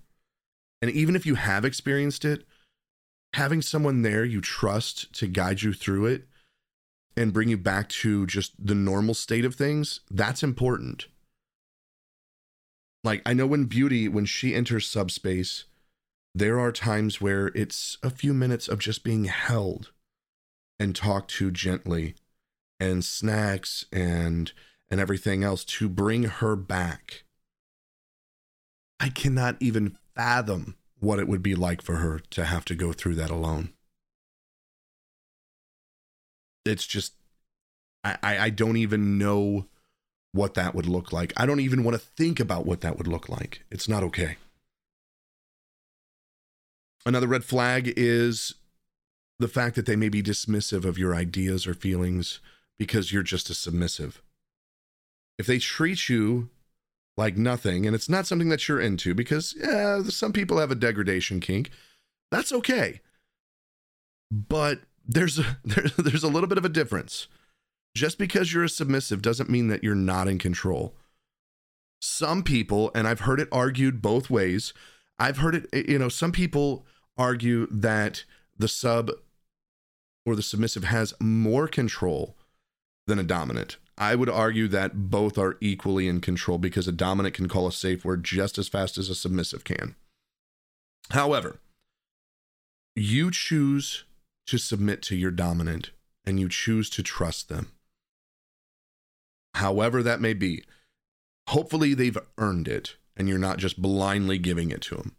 And 0.81 0.91
even 0.91 1.17
if 1.17 1.27
you 1.27 1.35
have 1.35 1.65
experienced 1.65 2.25
it, 2.25 2.45
having 3.35 3.63
someone 3.63 4.03
there 4.03 4.25
you 4.25 4.41
trust 4.41 5.13
to 5.15 5.27
guide 5.27 5.63
you 5.63 5.73
through 5.73 6.07
it 6.07 6.29
and 7.17 7.33
bring 7.33 7.49
you 7.49 7.59
back 7.59 7.89
to 7.89 8.27
just 8.27 8.53
the 8.65 8.75
normal 8.75 9.15
state 9.15 9.45
of 9.45 9.55
things, 9.55 10.01
that's 10.11 10.43
important. 10.43 11.07
Like, 13.05 13.23
I 13.25 13.33
know 13.33 13.47
when 13.47 13.65
Beauty, 13.65 14.09
when 14.09 14.25
she 14.25 14.55
enters 14.55 14.89
subspace, 14.89 15.65
there 16.35 16.59
are 16.59 16.73
times 16.73 17.21
where 17.21 17.49
it's 17.49 17.99
a 18.03 18.11
few 18.11 18.35
minutes 18.35 18.69
of 18.69 18.79
just 18.79 19.03
being 19.03 19.25
held 19.25 19.93
and 20.79 20.95
talked 20.95 21.31
to 21.33 21.51
gently 21.51 22.15
and 22.79 23.05
snacks 23.05 23.85
and 23.93 24.53
and 24.91 25.01
everything 25.01 25.45
else 25.45 25.65
to 25.65 25.89
bring 25.89 26.23
her 26.25 26.57
back. 26.57 27.25
I 28.99 29.11
cannot 29.11 29.57
even 29.61 29.99
fathom 30.15 30.77
what 31.00 31.19
it 31.19 31.28
would 31.28 31.43
be 31.43 31.55
like 31.55 31.83
for 31.83 31.97
her 31.97 32.21
to 32.31 32.45
have 32.45 32.64
to 32.67 32.75
go 32.75 32.93
through 32.93 33.14
that 33.17 33.31
alone. 33.31 33.73
It's 36.64 36.87
just 36.87 37.14
I, 38.05 38.17
I 38.23 38.50
don't 38.50 38.76
even 38.76 39.19
know 39.19 39.67
what 40.33 40.55
that 40.55 40.75
would 40.75 40.87
look 40.87 41.12
like. 41.12 41.33
I 41.37 41.47
don't 41.47 41.61
even 41.61 41.85
want 41.85 41.97
to 41.97 42.07
think 42.17 42.40
about 42.40 42.67
what 42.67 42.81
that 42.83 42.97
would 42.97 43.09
look 43.09 43.28
like. 43.28 43.64
It's 43.71 43.88
not 43.88 44.02
okay. 44.05 44.37
Another 47.05 47.26
red 47.26 47.45
flag 47.45 47.93
is 47.97 48.55
the 49.38 49.49
fact 49.49 49.76
that 49.76 49.87
they 49.87 49.97
may 49.97 50.09
be 50.09 50.23
dismissive 50.23 50.85
of 50.85 50.99
your 50.99 51.14
ideas 51.14 51.67
or 51.67 51.75
feelings 51.75 52.40
because 52.78 53.12
you're 53.12 53.23
just 53.23 53.50
a 53.50 53.55
submissive. 53.55 54.23
If 55.38 55.47
they 55.47 55.59
treat 55.59 56.09
you 56.09 56.50
like 57.19 57.37
nothing, 57.37 57.85
and 57.85 57.97
it's 57.97 58.09
not 58.09 58.29
something 58.29 58.49
that 58.49 58.69
you're 58.69 58.81
into, 58.81 59.13
because 59.13 59.53
yeah, 59.59 60.01
some 60.05 60.33
people 60.33 60.59
have 60.59 60.71
a 60.71 60.77
degradation 60.77 61.41
kink, 61.41 61.71
that's 62.31 62.53
okay. 62.53 63.01
But 64.31 64.83
there's 65.05 65.41
a, 65.41 65.59
there's, 65.65 65.97
there's 65.97 66.23
a 66.23 66.29
little 66.29 66.49
bit 66.49 66.59
of 66.59 66.65
a 66.65 66.71
difference. 66.71 67.27
Just 67.97 68.19
because 68.19 68.55
you're 68.55 68.65
a 68.65 68.69
submissive 68.69 69.21
doesn't 69.21 69.51
mean 69.51 69.67
that 69.67 69.83
you're 69.83 69.97
not 69.97 70.29
in 70.29 70.39
control. 70.39 70.95
Some 72.01 72.45
people, 72.45 72.93
and 72.95 73.09
I've 73.09 73.21
heard 73.21 73.41
it 73.41 73.49
argued 73.51 74.01
both 74.01 74.31
ways, 74.31 74.73
I've 75.19 75.39
heard 75.39 75.67
it, 75.73 75.89
you 75.89 75.99
know, 75.99 76.09
some 76.09 76.31
people 76.31 76.87
argue 77.17 77.67
that 77.69 78.23
the 78.57 78.69
sub 78.69 79.11
or 80.25 80.37
the 80.37 80.43
submissive 80.43 80.85
has 80.85 81.15
more 81.19 81.67
control 81.67 82.37
than 83.09 83.19
a 83.19 83.25
dominant. 83.25 83.79
I 83.99 84.14
would 84.14 84.31
argue 84.31 84.69
that 84.69 85.11
both 85.11 85.37
are 85.37 85.59
equally 85.61 86.07
in 86.07 86.21
control 86.21 86.57
because 86.57 86.87
a 86.87 86.93
dominant 86.93 87.35
can 87.35 87.49
call 87.49 87.67
a 87.67 87.73
safe 87.73 88.05
word 88.05 88.23
just 88.23 88.57
as 88.57 88.69
fast 88.69 88.97
as 88.97 89.11
a 89.11 89.14
submissive 89.14 89.64
can. 89.64 89.97
However, 91.11 91.59
you 92.95 93.33
choose 93.33 94.05
to 94.47 94.57
submit 94.57 95.02
to 95.02 95.17
your 95.17 95.33
dominant 95.33 95.90
and 96.25 96.38
you 96.38 96.49
choose 96.49 96.88
to 96.90 97.02
trust 97.02 97.49
them. 97.49 97.73
However, 99.55 100.02
that 100.02 100.21
may 100.21 100.33
be. 100.33 100.62
Hopefully, 101.49 101.95
they've 101.95 102.19
earned 102.37 102.69
it 102.69 102.97
and 103.17 103.28
you're 103.28 103.38
not 103.38 103.59
just 103.59 103.83
blindly 103.83 104.38
giving 104.38 104.71
it 104.71 104.83
to 104.83 104.95
them. 104.95 105.17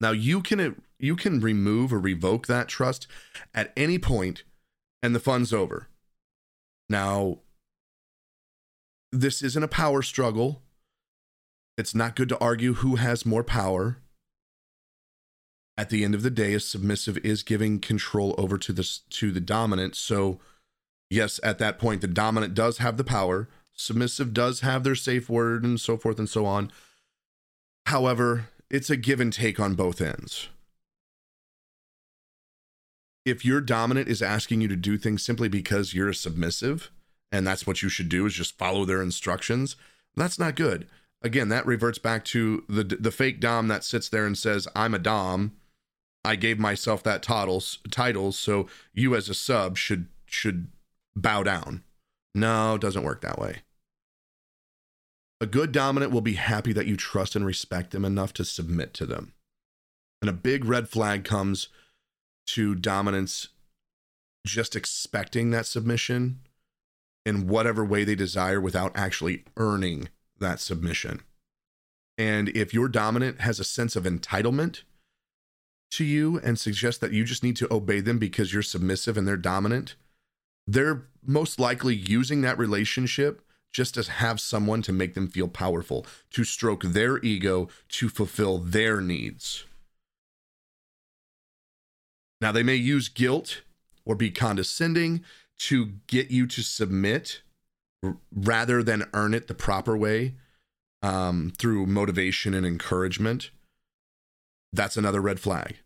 Now, 0.00 0.10
you 0.10 0.42
can 0.42 0.82
you 0.98 1.14
can 1.14 1.40
remove 1.40 1.92
or 1.92 2.00
revoke 2.00 2.48
that 2.48 2.66
trust 2.66 3.06
at 3.54 3.72
any 3.76 3.98
point 3.98 4.42
and 5.02 5.14
the 5.14 5.20
fun's 5.20 5.52
over. 5.52 5.88
Now, 6.88 7.38
this 9.12 9.42
isn't 9.42 9.62
a 9.62 9.68
power 9.68 10.02
struggle. 10.02 10.62
It's 11.76 11.94
not 11.94 12.16
good 12.16 12.28
to 12.30 12.38
argue 12.40 12.74
who 12.74 12.96
has 12.96 13.24
more 13.24 13.44
power. 13.44 13.98
At 15.76 15.90
the 15.90 16.04
end 16.04 16.14
of 16.14 16.22
the 16.22 16.30
day, 16.30 16.54
a 16.54 16.60
submissive 16.60 17.18
is 17.18 17.42
giving 17.42 17.78
control 17.78 18.34
over 18.36 18.58
to 18.58 18.72
the 18.72 18.98
to 19.10 19.30
the 19.30 19.40
dominant. 19.40 19.94
So, 19.94 20.40
yes, 21.08 21.38
at 21.44 21.58
that 21.58 21.78
point, 21.78 22.00
the 22.00 22.08
dominant 22.08 22.54
does 22.54 22.78
have 22.78 22.96
the 22.96 23.04
power. 23.04 23.48
Submissive 23.72 24.34
does 24.34 24.60
have 24.60 24.82
their 24.82 24.96
safe 24.96 25.30
word 25.30 25.62
and 25.62 25.80
so 25.80 25.96
forth 25.96 26.18
and 26.18 26.28
so 26.28 26.46
on. 26.46 26.72
However, 27.86 28.48
it's 28.68 28.90
a 28.90 28.96
give 28.96 29.20
and 29.20 29.32
take 29.32 29.60
on 29.60 29.76
both 29.76 30.00
ends 30.00 30.48
if 33.28 33.44
your 33.44 33.60
dominant 33.60 34.08
is 34.08 34.22
asking 34.22 34.60
you 34.60 34.68
to 34.68 34.76
do 34.76 34.96
things 34.96 35.22
simply 35.22 35.48
because 35.48 35.94
you're 35.94 36.08
a 36.08 36.14
submissive 36.14 36.90
and 37.30 37.46
that's 37.46 37.66
what 37.66 37.82
you 37.82 37.88
should 37.88 38.08
do 38.08 38.26
is 38.26 38.34
just 38.34 38.58
follow 38.58 38.84
their 38.84 39.02
instructions, 39.02 39.76
that's 40.16 40.38
not 40.38 40.56
good. 40.56 40.86
Again, 41.22 41.48
that 41.48 41.66
reverts 41.66 41.98
back 41.98 42.24
to 42.26 42.64
the 42.68 42.84
the 42.84 43.10
fake 43.10 43.40
dom 43.40 43.68
that 43.68 43.84
sits 43.84 44.08
there 44.08 44.26
and 44.26 44.38
says, 44.38 44.68
"I'm 44.74 44.94
a 44.94 44.98
dom. 44.98 45.56
I 46.24 46.36
gave 46.36 46.58
myself 46.58 47.02
that 47.02 47.22
titles 47.22 47.78
title, 47.90 48.32
so 48.32 48.68
you 48.92 49.16
as 49.16 49.28
a 49.28 49.34
sub 49.34 49.76
should 49.76 50.06
should 50.26 50.68
bow 51.16 51.42
down." 51.42 51.82
No, 52.34 52.76
it 52.76 52.80
doesn't 52.80 53.02
work 53.02 53.20
that 53.22 53.38
way. 53.38 53.62
A 55.40 55.46
good 55.46 55.72
dominant 55.72 56.12
will 56.12 56.20
be 56.20 56.34
happy 56.34 56.72
that 56.72 56.86
you 56.86 56.96
trust 56.96 57.34
and 57.34 57.44
respect 57.44 57.90
them 57.90 58.04
enough 58.04 58.32
to 58.34 58.44
submit 58.44 58.94
to 58.94 59.06
them. 59.06 59.34
And 60.20 60.28
a 60.28 60.32
big 60.32 60.64
red 60.64 60.88
flag 60.88 61.24
comes 61.24 61.68
to 62.48 62.74
dominants 62.74 63.48
just 64.46 64.74
expecting 64.74 65.50
that 65.50 65.66
submission 65.66 66.40
in 67.28 67.46
whatever 67.46 67.84
way 67.84 68.04
they 68.04 68.14
desire 68.14 68.58
without 68.58 68.90
actually 68.96 69.44
earning 69.58 70.08
that 70.38 70.60
submission. 70.60 71.20
And 72.16 72.48
if 72.48 72.72
your 72.72 72.88
dominant 72.88 73.42
has 73.42 73.60
a 73.60 73.64
sense 73.64 73.94
of 73.96 74.04
entitlement 74.04 74.82
to 75.90 76.04
you 76.04 76.40
and 76.42 76.58
suggests 76.58 76.98
that 77.00 77.12
you 77.12 77.24
just 77.24 77.44
need 77.44 77.56
to 77.56 77.72
obey 77.72 78.00
them 78.00 78.18
because 78.18 78.52
you're 78.52 78.62
submissive 78.62 79.18
and 79.18 79.28
they're 79.28 79.36
dominant, 79.36 79.94
they're 80.66 81.04
most 81.22 81.60
likely 81.60 81.94
using 81.94 82.40
that 82.40 82.58
relationship 82.58 83.42
just 83.72 83.94
to 83.94 84.10
have 84.10 84.40
someone 84.40 84.80
to 84.80 84.92
make 84.92 85.12
them 85.12 85.28
feel 85.28 85.48
powerful, 85.48 86.06
to 86.30 86.44
stroke 86.44 86.82
their 86.82 87.18
ego, 87.18 87.68
to 87.90 88.08
fulfill 88.08 88.56
their 88.56 89.02
needs. 89.02 89.66
Now, 92.40 92.52
they 92.52 92.62
may 92.62 92.76
use 92.76 93.10
guilt 93.10 93.60
or 94.06 94.14
be 94.14 94.30
condescending 94.30 95.22
to 95.58 95.92
get 96.06 96.30
you 96.30 96.46
to 96.46 96.62
submit 96.62 97.42
r- 98.02 98.16
rather 98.34 98.82
than 98.82 99.08
earn 99.14 99.34
it 99.34 99.48
the 99.48 99.54
proper 99.54 99.96
way 99.96 100.34
um, 101.02 101.52
through 101.58 101.86
motivation 101.86 102.54
and 102.54 102.66
encouragement. 102.66 103.50
That's 104.72 104.96
another 104.96 105.20
red 105.20 105.40
flag. 105.40 105.76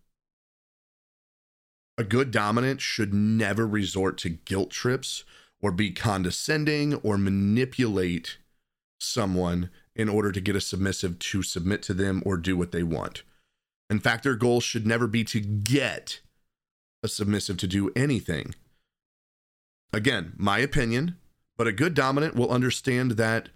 A 1.99 2.05
good 2.05 2.31
dominant 2.31 2.81
should 2.81 3.13
never 3.13 3.67
resort 3.67 4.19
to 4.19 4.31
guilt 4.31 4.71
trips 4.71 5.25
or 5.61 5.71
be 5.71 5.93
condescending 5.93 6.95
or 6.97 7.19
manipulate 7.19 8.39
someone 9.01 9.71
in 9.95 10.09
order 10.09 10.33
to 10.33 10.41
get 10.41 10.57
a 10.57 10.61
submissive 10.61 11.19
to 11.19 11.43
submit 11.43 11.83
to 11.83 11.95
them 11.95 12.23
or 12.25 12.37
do 12.37 12.57
what 12.57 12.73
they 12.73 12.83
want. 12.83 13.23
In 13.91 14.01
fact, 14.01 14.25
their 14.25 14.35
goal 14.35 14.61
should 14.61 14.87
never 14.87 15.07
be 15.07 15.23
to 15.25 15.41
get 15.41 16.21
a 17.03 17.09
submissive 17.09 17.59
to 17.59 17.67
do 17.67 17.93
anything. 17.95 18.55
Again, 19.93 20.33
my 20.37 20.59
opinion, 20.59 21.17
but 21.57 21.67
a 21.67 21.73
good 21.73 21.95
dominant 21.95 22.35
will 22.35 22.51
understand 22.51 23.13
that 23.13 23.51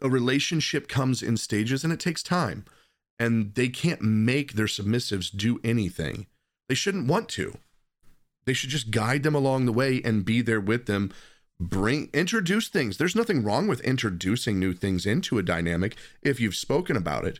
a 0.00 0.08
relationship 0.08 0.88
comes 0.88 1.22
in 1.22 1.36
stages 1.36 1.84
and 1.84 1.92
it 1.92 2.00
takes 2.00 2.22
time. 2.22 2.64
And 3.18 3.54
they 3.54 3.68
can't 3.68 4.02
make 4.02 4.54
their 4.54 4.66
submissives 4.66 5.34
do 5.34 5.60
anything. 5.62 6.26
They 6.68 6.74
shouldn't 6.74 7.06
want 7.06 7.28
to. 7.30 7.58
They 8.46 8.52
should 8.52 8.70
just 8.70 8.90
guide 8.90 9.22
them 9.22 9.34
along 9.34 9.66
the 9.66 9.72
way 9.72 10.00
and 10.04 10.24
be 10.24 10.42
there 10.42 10.60
with 10.60 10.86
them. 10.86 11.12
Bring 11.60 12.08
introduce 12.12 12.68
things. 12.68 12.96
There's 12.96 13.14
nothing 13.14 13.44
wrong 13.44 13.68
with 13.68 13.80
introducing 13.82 14.58
new 14.58 14.72
things 14.72 15.06
into 15.06 15.38
a 15.38 15.42
dynamic 15.42 15.96
if 16.22 16.40
you've 16.40 16.56
spoken 16.56 16.96
about 16.96 17.24
it. 17.24 17.38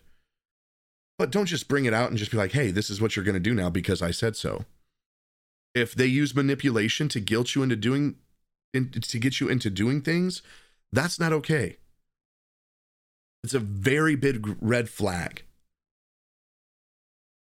But 1.19 1.31
don't 1.31 1.47
just 1.47 1.69
bring 1.69 1.87
it 1.87 1.95
out 1.95 2.11
and 2.11 2.19
just 2.19 2.31
be 2.31 2.37
like, 2.37 2.53
hey, 2.53 2.71
this 2.71 2.89
is 2.91 3.01
what 3.01 3.17
you're 3.17 3.25
going 3.25 3.35
to 3.35 3.41
do 3.41 3.55
now 3.55 3.71
because 3.71 4.03
I 4.03 4.11
said 4.13 4.37
so. 4.37 4.65
If 5.75 5.95
they 5.95 6.07
use 6.07 6.35
manipulation 6.35 7.09
to 7.09 7.21
guilt 7.21 7.55
you 7.55 7.63
into 7.63 7.77
doing, 7.77 8.17
in, 8.75 8.91
to 8.91 9.19
get 9.19 9.41
you 9.41 9.49
into 9.49 9.71
doing 9.71 10.03
things, 10.03 10.43
that's 10.93 11.19
not 11.19 11.33
okay. 11.33 11.77
It's 13.43 13.55
a 13.55 13.61
very 13.61 14.15
big 14.15 14.57
red 14.61 14.89
flag. 14.89 15.43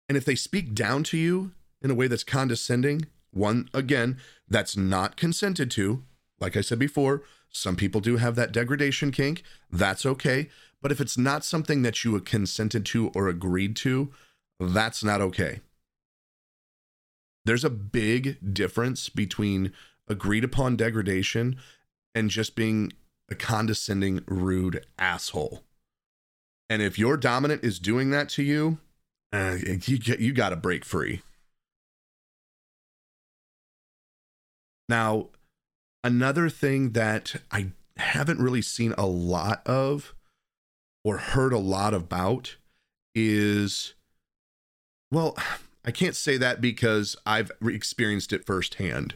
And 0.10 0.18
if 0.18 0.26
they 0.26 0.36
speak 0.36 0.74
down 0.74 1.04
to 1.06 1.18
you 1.18 1.52
in 1.82 1.92
a 1.92 1.96
way 1.96 2.08
that's 2.08 2.24
condescending, 2.24 3.08
one, 3.32 3.70
again, 3.74 4.18
that's 4.48 4.78
not 4.78 5.18
consented 5.18 5.72
to. 5.72 6.04
Like 6.40 6.56
I 6.56 6.62
said 6.62 6.80
before, 6.80 7.24
some 7.50 7.76
people 7.76 8.02
do 8.02 8.18
have 8.18 8.36
that 8.36 8.52
degradation 8.52 9.12
kink. 9.12 9.44
That's 9.72 10.06
okay. 10.06 10.50
But 10.82 10.92
if 10.92 11.00
it's 11.00 11.18
not 11.18 11.46
something 11.46 11.82
that 11.84 12.04
you 12.04 12.20
consented 12.20 12.86
to 12.88 13.10
or 13.16 13.28
agreed 13.28 13.76
to, 13.78 14.12
that's 14.60 15.04
not 15.04 15.22
okay. 15.22 15.62
There's 17.46 17.66
a 17.66 17.70
big 17.70 18.54
difference 18.54 19.10
between 19.10 19.74
agreed 20.08 20.44
upon 20.44 20.76
degradation 20.76 21.58
and 22.16 22.30
just 22.30 22.56
being 22.56 22.94
a 23.30 23.36
condescending, 23.36 24.24
rude 24.28 24.86
asshole. 24.98 25.64
And 26.70 26.82
if 26.82 26.98
your 26.98 27.18
dominant 27.18 27.64
is 27.64 27.80
doing 27.80 28.12
that 28.12 28.30
to 28.30 28.44
you, 28.44 28.80
uh, 29.32 29.58
you, 29.86 30.00
you 30.20 30.34
got 30.34 30.50
to 30.50 30.56
break 30.56 30.86
free. 30.86 31.22
Now, 34.88 35.30
another 36.04 36.50
thing 36.50 36.92
that 36.92 37.36
I 37.52 37.72
haven't 37.98 38.40
really 38.40 38.62
seen 38.62 38.94
a 38.98 39.06
lot 39.06 39.66
of 39.66 40.14
or 41.04 41.18
heard 41.18 41.54
a 41.54 41.58
lot 41.58 41.94
about 41.94 42.58
is 43.16 43.94
well, 45.12 45.38
I 45.86 45.92
can't 45.92 46.16
say 46.16 46.38
that 46.38 46.62
because 46.62 47.16
I've 47.26 47.52
experienced 47.62 48.34
it 48.34 48.46
firsthand. 48.46 49.16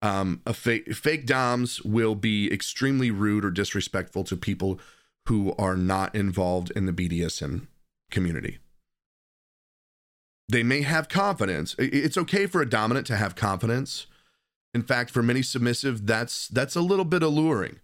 Um, 0.00 0.42
a 0.44 0.52
fake 0.52 0.94
fake 0.94 1.26
doms 1.26 1.80
will 1.82 2.16
be 2.16 2.52
extremely 2.52 3.10
rude 3.10 3.44
or 3.44 3.50
disrespectful 3.50 4.24
to 4.24 4.36
people 4.36 4.80
who 5.28 5.54
are 5.56 5.76
not 5.76 6.14
involved 6.14 6.72
in 6.72 6.86
the 6.86 6.92
BDSM 6.92 7.68
community. 8.10 8.58
They 10.48 10.64
may 10.64 10.82
have 10.82 11.08
confidence. 11.08 11.76
It's 11.78 12.18
okay 12.18 12.46
for 12.46 12.60
a 12.60 12.68
dominant 12.68 13.06
to 13.06 13.16
have 13.16 13.36
confidence 13.36 14.06
in 14.74 14.82
fact, 14.82 15.10
for 15.10 15.22
many 15.22 15.42
submissive, 15.42 16.06
that's 16.06 16.48
that's 16.48 16.76
a 16.76 16.80
little 16.80 17.04
bit 17.04 17.22
alluring. 17.22 17.80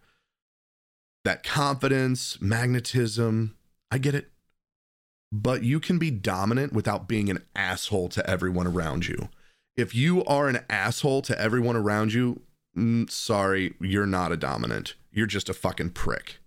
That 1.24 1.42
confidence, 1.42 2.40
magnetism, 2.40 3.56
I 3.90 3.98
get 3.98 4.14
it. 4.14 4.30
But 5.30 5.62
you 5.62 5.80
can 5.80 5.98
be 5.98 6.10
dominant 6.10 6.72
without 6.72 7.08
being 7.08 7.28
an 7.28 7.44
asshole 7.54 8.08
to 8.10 8.28
everyone 8.28 8.66
around 8.66 9.06
you. 9.06 9.28
If 9.76 9.94
you 9.94 10.24
are 10.24 10.48
an 10.48 10.60
asshole 10.70 11.22
to 11.22 11.40
everyone 11.40 11.76
around 11.76 12.12
you, 12.12 12.40
mm, 12.76 13.10
sorry, 13.10 13.74
you're 13.80 14.06
not 14.06 14.32
a 14.32 14.36
dominant. 14.36 14.94
You're 15.12 15.26
just 15.26 15.48
a 15.48 15.54
fucking 15.54 15.90
prick. 15.90 16.38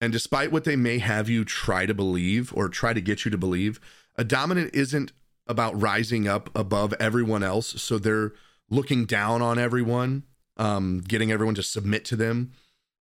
And 0.00 0.12
despite 0.12 0.50
what 0.50 0.64
they 0.64 0.74
may 0.74 0.98
have 0.98 1.28
you 1.28 1.44
try 1.44 1.86
to 1.86 1.94
believe 1.94 2.52
or 2.56 2.68
try 2.68 2.92
to 2.92 3.00
get 3.00 3.24
you 3.24 3.30
to 3.30 3.38
believe, 3.38 3.80
a 4.16 4.24
dominant 4.24 4.74
isn't 4.74 5.12
about 5.46 5.80
rising 5.80 6.26
up 6.26 6.50
above 6.56 6.92
everyone 6.98 7.44
else. 7.44 7.80
So 7.80 7.98
they're 7.98 8.32
looking 8.68 9.04
down 9.04 9.42
on 9.42 9.58
everyone, 9.58 10.24
um, 10.56 11.02
getting 11.06 11.30
everyone 11.30 11.54
to 11.54 11.62
submit 11.62 12.04
to 12.06 12.16
them. 12.16 12.50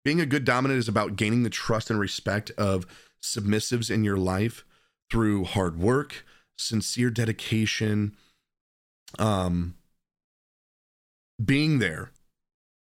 Being 0.05 0.21
a 0.21 0.27
good 0.27 0.45
dominant 0.45 0.79
is 0.79 0.89
about 0.89 1.17
gaining 1.17 1.43
the 1.43 1.51
trust 1.51 1.91
and 1.91 2.01
respect 2.01 2.51
of 2.59 2.85
submissives 3.23 3.91
in 3.91 4.05
your 4.05 4.17
life 4.17 4.65
through 5.11 5.45
hard 5.45 5.79
work, 5.79 6.25
sincere 6.57 7.11
dedication, 7.11 8.17
um, 9.19 9.75
being 11.43 11.79
there 11.79 12.11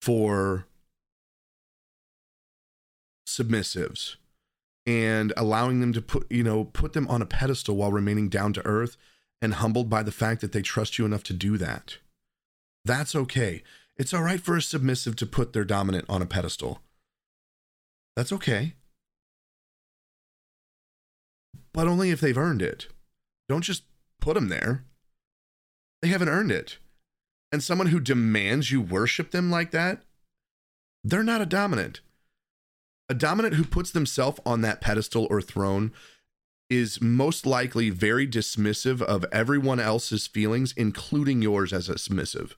for 0.01 0.65
submissives 3.27 4.15
and 4.85 5.31
allowing 5.37 5.81
them 5.81 5.93
to 5.93 6.01
put 6.01 6.25
you 6.31 6.43
know 6.43 6.65
put 6.65 6.93
them 6.93 7.07
on 7.07 7.21
a 7.21 7.25
pedestal 7.25 7.75
while 7.75 7.91
remaining 7.91 8.27
down 8.27 8.51
to 8.53 8.65
earth 8.65 8.97
and 9.41 9.55
humbled 9.55 9.89
by 9.89 10.01
the 10.01 10.11
fact 10.11 10.41
that 10.41 10.51
they 10.51 10.61
trust 10.61 10.97
you 10.97 11.05
enough 11.05 11.23
to 11.23 11.33
do 11.33 11.57
that. 11.57 11.97
That's 12.83 13.15
okay. 13.15 13.63
It's 13.97 14.13
all 14.13 14.23
right 14.23 14.41
for 14.41 14.57
a 14.57 14.61
submissive 14.61 15.15
to 15.17 15.25
put 15.25 15.53
their 15.53 15.63
dominant 15.63 16.05
on 16.09 16.21
a 16.21 16.25
pedestal. 16.25 16.81
That's 18.15 18.33
okay. 18.33 18.73
But 21.79 21.87
only 21.87 22.09
if 22.09 22.19
they've 22.19 22.37
earned 22.37 22.61
it. 22.61 22.87
Don't 23.47 23.63
just 23.63 23.83
put 24.19 24.33
them 24.33 24.49
there. 24.49 24.83
They 26.01 26.09
haven't 26.09 26.27
earned 26.27 26.51
it. 26.51 26.77
And 27.53 27.63
someone 27.63 27.87
who 27.87 28.01
demands 28.01 28.69
you 28.69 28.81
worship 28.81 29.31
them 29.31 29.49
like 29.49 29.71
that, 29.71 30.01
they're 31.05 31.23
not 31.23 31.39
a 31.39 31.45
dominant. 31.45 32.01
A 33.07 33.13
dominant 33.13 33.53
who 33.53 33.63
puts 33.63 33.91
themselves 33.91 34.41
on 34.45 34.59
that 34.59 34.81
pedestal 34.81 35.25
or 35.29 35.41
throne 35.41 35.93
is 36.69 37.01
most 37.01 37.45
likely 37.45 37.89
very 37.89 38.27
dismissive 38.27 39.01
of 39.01 39.25
everyone 39.31 39.79
else's 39.79 40.27
feelings, 40.27 40.73
including 40.75 41.41
yours 41.41 41.71
as 41.71 41.87
a 41.87 41.97
submissive. 41.97 42.57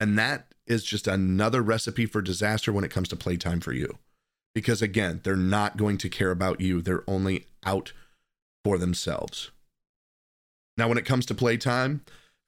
And 0.00 0.18
that 0.18 0.52
is 0.66 0.82
just 0.82 1.06
another 1.06 1.62
recipe 1.62 2.06
for 2.06 2.20
disaster 2.20 2.72
when 2.72 2.82
it 2.82 2.90
comes 2.90 3.06
to 3.10 3.16
playtime 3.16 3.60
for 3.60 3.72
you. 3.72 3.98
Because 4.52 4.82
again, 4.82 5.20
they're 5.22 5.36
not 5.36 5.76
going 5.76 5.96
to 5.98 6.08
care 6.08 6.32
about 6.32 6.60
you, 6.60 6.82
they're 6.82 7.08
only 7.08 7.46
out 7.64 7.92
for 8.68 8.76
themselves. 8.76 9.50
Now, 10.76 10.88
when 10.90 10.98
it 10.98 11.06
comes 11.06 11.24
to 11.26 11.34
playtime, 11.34 12.02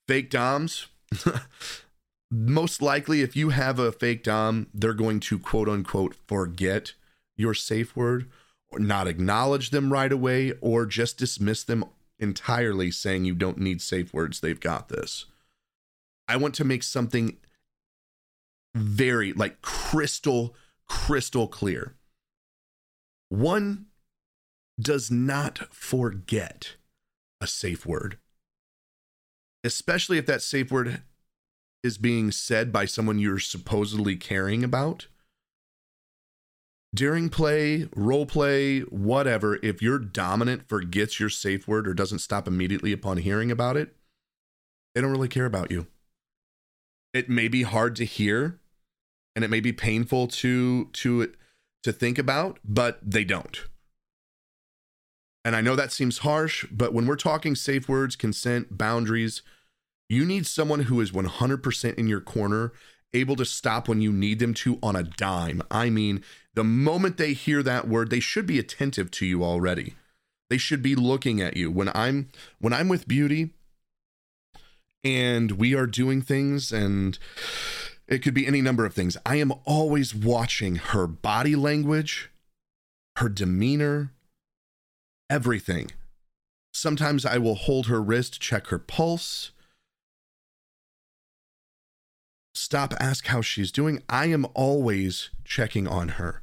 fake 0.07 0.29
DOMs, 0.29 0.89
most 2.31 2.83
likely, 2.83 3.23
if 3.23 3.37
you 3.37 3.49
have 3.49 3.79
a 3.79 3.91
fake 3.91 4.23
DOM, 4.23 4.67
they're 4.75 4.93
going 4.93 5.21
to 5.21 5.39
quote 5.39 5.67
unquote 5.67 6.15
forget 6.29 6.93
your 7.39 7.55
safe 7.55 7.97
word 7.97 8.29
or 8.69 8.79
not 8.79 9.09
acknowledge 9.09 9.71
them 9.71 9.91
right 9.91 10.13
away 10.13 10.53
or 10.61 10.85
just 10.85 11.17
dismiss 11.17 11.65
them 11.65 11.87
entirely 12.19 12.91
saying 12.91 13.25
you 13.25 13.35
don't 13.35 13.57
need 13.57 13.81
safe 13.81 14.13
words 14.13 14.41
they've 14.41 14.61
got 14.61 14.91
this 14.91 15.25
i 16.29 16.37
want 16.37 16.55
to 16.55 16.65
make 16.65 16.83
something 16.83 17.39
very 18.75 19.33
like 19.33 19.63
crystal 19.63 20.55
crystal 20.87 21.49
clear 21.49 21.95
one 23.31 23.87
does 24.81 25.11
not 25.11 25.73
forget 25.75 26.77
a 27.41 27.47
safe 27.47 27.87
word, 27.87 28.19
especially 29.65 30.19
if 30.19 30.27
that 30.27 30.43
safe 30.43 30.71
word 30.71 31.03
is 31.83 31.99
being 31.99 32.31
said 32.31 32.73
by 32.73 32.85
someone 32.85 33.19
you're 33.19 33.39
supposedly 33.39 34.17
caring 34.17 34.63
about. 34.63 35.07
During 36.93 37.31
play, 37.31 37.89
role 37.95 38.27
play, 38.27 38.81
whatever, 38.81 39.59
if 39.63 39.81
your 39.81 39.99
dominant 39.99 40.69
forgets 40.69 41.21
your 41.21 41.31
safe 41.31 41.69
word 41.69 41.87
or 41.87 41.95
doesn't 41.95 42.19
stop 42.19 42.49
immediately 42.49 42.93
upon 42.93 43.19
hearing 43.19 43.51
about 43.51 43.77
it, 43.77 43.95
they 44.95 45.01
don't 45.01 45.13
really 45.13 45.29
care 45.29 45.47
about 45.47 45.71
you. 45.71 45.87
It 47.15 47.29
may 47.29 47.49
be 47.49 47.63
hard 47.63 47.95
to 47.97 48.05
hear 48.05 48.59
and 49.37 49.45
it 49.45 49.51
may 49.51 49.61
be 49.61 49.73
painful 49.73 50.27
to 50.29 50.87
to 50.87 51.33
to 51.83 51.93
think 51.93 52.19
about, 52.19 52.59
but 52.65 52.99
they 53.03 53.25
don't. 53.25 53.65
And 55.45 55.57
I 55.57 55.61
know 55.61 55.75
that 55.75 55.93
seems 55.93 56.19
harsh, 56.19 56.67
but 56.71 56.93
when 56.93 57.07
we're 57.07 57.17
talking 57.17 57.55
safe 57.55 57.89
words, 57.89 58.15
consent, 58.15 58.77
boundaries, 58.77 59.43
you 60.09 60.25
need 60.25 60.47
someone 60.47 60.81
who 60.81 61.01
is 61.01 61.13
100% 61.13 61.95
in 61.95 62.07
your 62.09 62.21
corner, 62.21 62.73
able 63.15 63.37
to 63.37 63.45
stop 63.45 63.89
when 63.89 64.01
you 64.01 64.13
need 64.13 64.39
them 64.39 64.55
to 64.55 64.79
on 64.83 64.97
a 64.97 65.03
dime. 65.03 65.63
I 65.71 65.89
mean, 65.89 66.23
the 66.55 66.65
moment 66.65 67.17
they 67.17 67.33
hear 67.33 67.63
that 67.63 67.89
word, 67.89 68.11
they 68.11 68.21
should 68.21 68.47
be 68.47 68.59
attentive 68.59 69.11
to 69.13 69.27
you 69.27 69.43
already. 69.43 69.95
They 70.51 70.59
should 70.59 70.83
be 70.83 70.95
looking 70.95 71.41
at 71.41 71.57
you. 71.57 71.71
When 71.71 71.91
I'm 71.95 72.29
when 72.59 72.73
I'm 72.73 72.89
with 72.89 73.07
Beauty 73.07 73.51
and 75.05 75.53
we 75.53 75.75
are 75.75 75.87
doing 75.87 76.21
things 76.21 76.73
and 76.73 77.19
it 78.09 78.19
could 78.19 78.35
be 78.35 78.47
any 78.47 78.61
number 78.61 78.85
of 78.85 78.93
things. 78.93 79.17
I 79.25 79.37
am 79.37 79.53
always 79.65 80.13
watching 80.13 80.75
her 80.77 81.07
body 81.07 81.55
language, 81.55 82.31
her 83.17 83.29
demeanor, 83.29 84.13
everything. 85.31 85.93
Sometimes 86.75 87.25
I 87.25 87.39
will 87.39 87.55
hold 87.55 87.87
her 87.87 88.03
wrist, 88.03 88.41
check 88.41 88.67
her 88.67 88.79
pulse, 88.79 89.53
stop, 92.55 92.93
ask 93.01 93.27
how 93.27 93.41
she's 93.41 93.73
doing. 93.73 94.03
I 94.09 94.27
am 94.27 94.47
always 94.55 95.31
checking 95.45 95.89
on 95.89 96.11
her. 96.11 96.43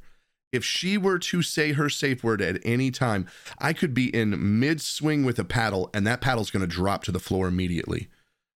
If 0.50 0.64
she 0.64 0.96
were 0.96 1.18
to 1.18 1.42
say 1.42 1.72
her 1.72 1.90
safe 1.90 2.24
word 2.24 2.40
at 2.40 2.60
any 2.64 2.90
time, 2.90 3.26
I 3.58 3.74
could 3.74 3.92
be 3.92 4.14
in 4.14 4.58
mid 4.58 4.80
swing 4.80 5.24
with 5.24 5.38
a 5.38 5.44
paddle 5.44 5.90
and 5.92 6.06
that 6.06 6.22
paddle's 6.22 6.50
going 6.50 6.62
to 6.62 6.66
drop 6.66 7.04
to 7.04 7.12
the 7.12 7.20
floor 7.20 7.48
immediately. 7.48 8.08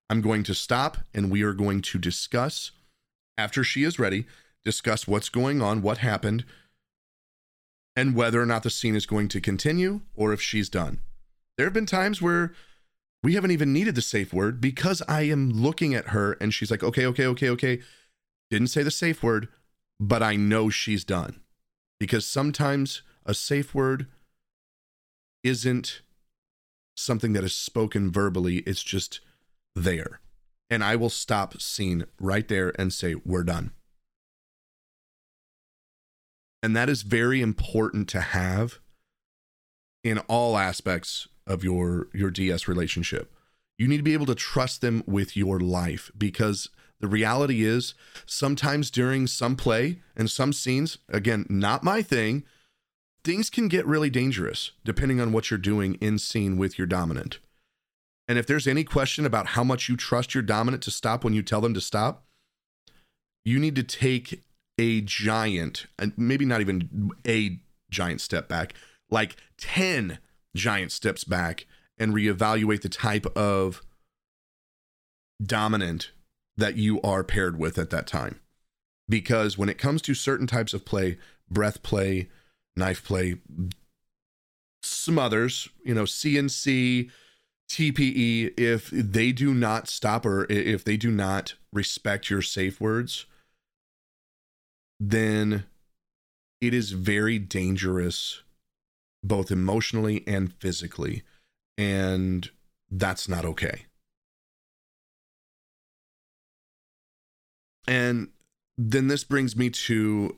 I'm 0.09 0.23
going 0.23 0.43
to 0.45 0.55
stop 0.55 0.99
and 1.15 1.31
we 1.31 1.43
are 1.43 1.53
going 1.53 1.83
to 1.83 1.99
discuss 1.99 2.73
after 3.37 3.63
she 3.63 3.85
is 3.85 3.99
ready, 3.99 4.27
discuss 4.65 5.07
what's 5.07 5.29
going 5.29 5.61
on, 5.61 5.83
what 5.83 5.99
happened, 5.99 6.45
and 7.95 8.15
whether 8.15 8.41
or 8.41 8.47
not 8.47 8.63
the 8.63 8.71
scene 8.71 8.95
is 8.95 9.07
going 9.07 9.29
to 9.29 9.41
continue 9.41 10.01
or 10.15 10.33
if 10.33 10.41
she's 10.41 10.69
done. 10.69 11.01
There 11.57 11.67
have 11.67 11.75
been 11.75 11.87
times 11.87 12.23
where 12.23 12.55
we 13.23 13.35
haven't 13.35 13.51
even 13.51 13.73
needed 13.73 13.95
the 13.95 14.03
safe 14.03 14.33
word 14.33 14.61
because 14.61 15.03
I 15.09 15.23
am 15.23 15.51
looking 15.51 15.95
at 15.95 16.09
her 16.09 16.33
and 16.41 16.53
she's 16.53 16.71
like, 16.71 16.83
okay, 16.83 17.07
okay, 17.07 17.27
okay, 17.27 17.51
okay. 17.51 17.81
Didn't 18.51 18.69
say 18.69 18.83
the 18.83 18.91
safe 18.91 19.23
word, 19.23 19.49
but 20.01 20.23
I 20.23 20.37
know 20.37 20.71
she's 20.71 21.05
done. 21.05 21.41
Because 22.01 22.27
sometimes 22.27 23.03
a 23.25 23.35
safe 23.35 23.75
word 23.75 24.07
isn't 25.45 26.03
something 26.97 27.33
that 27.33 27.45
is 27.45 27.55
spoken 27.55 28.11
verbally, 28.11 28.59
it's 28.59 28.83
just 28.83 29.21
there. 29.75 30.21
And 30.69 30.83
I 30.83 30.97
will 30.97 31.11
stop 31.11 31.61
scene 31.61 32.07
right 32.19 32.49
there 32.49 32.73
and 32.79 32.93
say, 32.93 33.15
we're 33.15 33.45
done. 33.45 33.73
And 36.63 36.77
that 36.77 36.89
is 36.89 37.03
very 37.03 37.41
important 37.41 38.09
to 38.11 38.21
have 38.21 38.79
in 40.05 40.19
all 40.21 40.57
aspects 40.57 41.29
of 41.47 41.65
your 41.65 42.09
your 42.15 42.31
DS 42.31 42.69
relationship. 42.69 43.33
You 43.79 43.89
need 43.89 43.97
to 43.97 44.03
be 44.03 44.13
able 44.13 44.27
to 44.27 44.35
trust 44.35 44.81
them 44.81 45.03
with 45.07 45.37
your 45.37 45.59
life 45.59 46.11
because 46.17 46.69
the 47.01 47.09
reality 47.09 47.65
is 47.65 47.95
sometimes 48.27 48.91
during 48.91 49.27
some 49.27 49.57
play 49.57 50.01
and 50.17 50.31
some 50.31 50.53
scenes, 50.53 50.99
again, 51.09 51.47
not 51.49 51.83
my 51.83 52.01
thing, 52.01 52.45
things 53.25 53.51
can 53.51 53.67
get 53.67 53.87
really 53.87 54.11
dangerous 54.11 54.71
depending 54.85 55.21
on 55.21 55.33
what 55.33 55.51
you're 55.51 55.59
doing 55.59 55.95
in 55.95 56.19
scene 56.19 56.57
with 56.57 56.79
your 56.79 56.87
dominant. 56.87 57.41
And 58.29 58.39
if 58.39 58.47
there's 58.47 58.69
any 58.69 58.85
question 58.85 59.27
about 59.27 59.49
how 59.49 59.65
much 59.65 59.89
you 59.89 59.97
trust 59.97 60.33
your 60.33 60.43
dominant 60.43 60.83
to 60.85 60.93
stop 60.93 61.25
when 61.25 61.35
you 61.35 61.43
tell 61.43 61.61
them 61.61 61.75
to 61.75 61.81
stop, 61.81 62.25
you 63.45 63.59
need 63.59 63.75
to 63.75 63.83
take 63.83 64.45
a 64.83 65.01
giant, 65.01 65.87
maybe 66.17 66.45
not 66.45 66.61
even 66.61 67.13
a 67.25 67.61
giant 67.89 68.21
step 68.21 68.49
back, 68.49 68.75
like 69.11 69.37
10 69.59 70.19
giant 70.57 70.91
steps 70.91 71.23
back 71.23 71.67
and 71.99 72.13
reevaluate 72.13 72.83
the 72.83 72.89
type 72.89 73.27
of 73.37 73.81
dominant 75.41 76.11
that 76.57 76.77
you 76.77 77.01
are 77.03 77.23
paired 77.23 77.57
with 77.57 77.79
at 77.79 77.91
that 77.91 78.09
time. 78.09 78.41
Because 79.09 79.57
when 79.57 79.69
it 79.69 79.79
comes 79.79 80.03
to 80.03 80.15
certain 80.15 80.49
types 80.49 80.75
of 80.75 80.85
play, 80.85 81.17
breath 81.49 81.85
play, 81.85 82.29
knife 82.75 83.05
play, 83.05 83.37
smothers, 84.83 85.69
you 85.85 85.95
know, 85.95 86.05
CNC, 86.05 87.09
TPE, 87.71 88.59
if 88.59 88.91
they 88.91 89.31
do 89.31 89.55
not 89.55 89.87
stop 89.87 90.27
or 90.27 90.45
if 90.51 90.83
they 90.83 90.97
do 90.97 91.13
not 91.13 91.55
respect 91.73 92.31
your 92.31 92.43
safe 92.43 92.81
words, 92.81 93.27
then 95.11 95.65
it 96.61 96.73
is 96.73 96.93
very 96.93 97.39
dangerous, 97.41 98.43
both 99.25 99.51
emotionally 99.51 100.23
and 100.29 100.53
physically. 100.55 101.25
And 101.77 102.49
that's 102.89 103.29
not 103.29 103.45
okay. 103.45 103.87
And 107.89 108.29
then 108.79 109.09
this 109.09 109.25
brings 109.25 109.57
me 109.57 109.71
to, 109.71 110.37